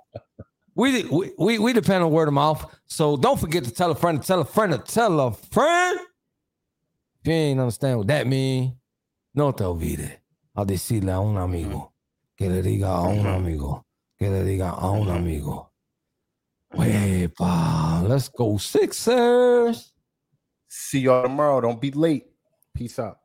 we, 0.78 1.02
we 1.36 1.58
we 1.58 1.72
depend 1.72 2.04
on 2.04 2.12
word 2.12 2.28
of 2.28 2.34
mouth. 2.34 2.64
So 2.86 3.16
don't 3.16 3.38
forget 3.38 3.64
to 3.64 3.70
tell 3.72 3.90
a 3.90 3.96
friend 3.96 4.22
tell 4.22 4.40
a 4.40 4.44
friend 4.44 4.72
to 4.72 4.78
tell 4.78 5.20
a 5.20 5.32
friend. 5.32 5.98
If 7.20 7.26
you 7.26 7.32
ain't 7.32 7.58
understand 7.60 7.98
what 7.98 8.06
that 8.06 8.28
mean, 8.28 8.76
no 9.34 9.50
te 9.50 9.64
olvides 9.64 10.18
a 10.56 10.64
decirle 10.64 11.10
a 11.10 11.20
un 11.20 11.36
amigo 11.36 11.92
que 12.36 12.48
le 12.48 12.62
diga 12.62 12.96
a 12.96 13.08
un 13.08 13.26
amigo 13.26 13.84
que 14.16 14.30
le 14.30 14.44
diga 14.44 14.70
a 14.70 14.90
un 14.92 15.08
amigo. 15.08 15.68
Wepa, 16.72 18.08
let's 18.08 18.28
go 18.28 18.56
Sixers. 18.56 19.92
See 20.68 21.00
y'all 21.00 21.22
tomorrow. 21.24 21.60
Don't 21.60 21.80
be 21.80 21.90
late. 21.90 22.26
Peace 22.72 23.00
out. 23.00 23.18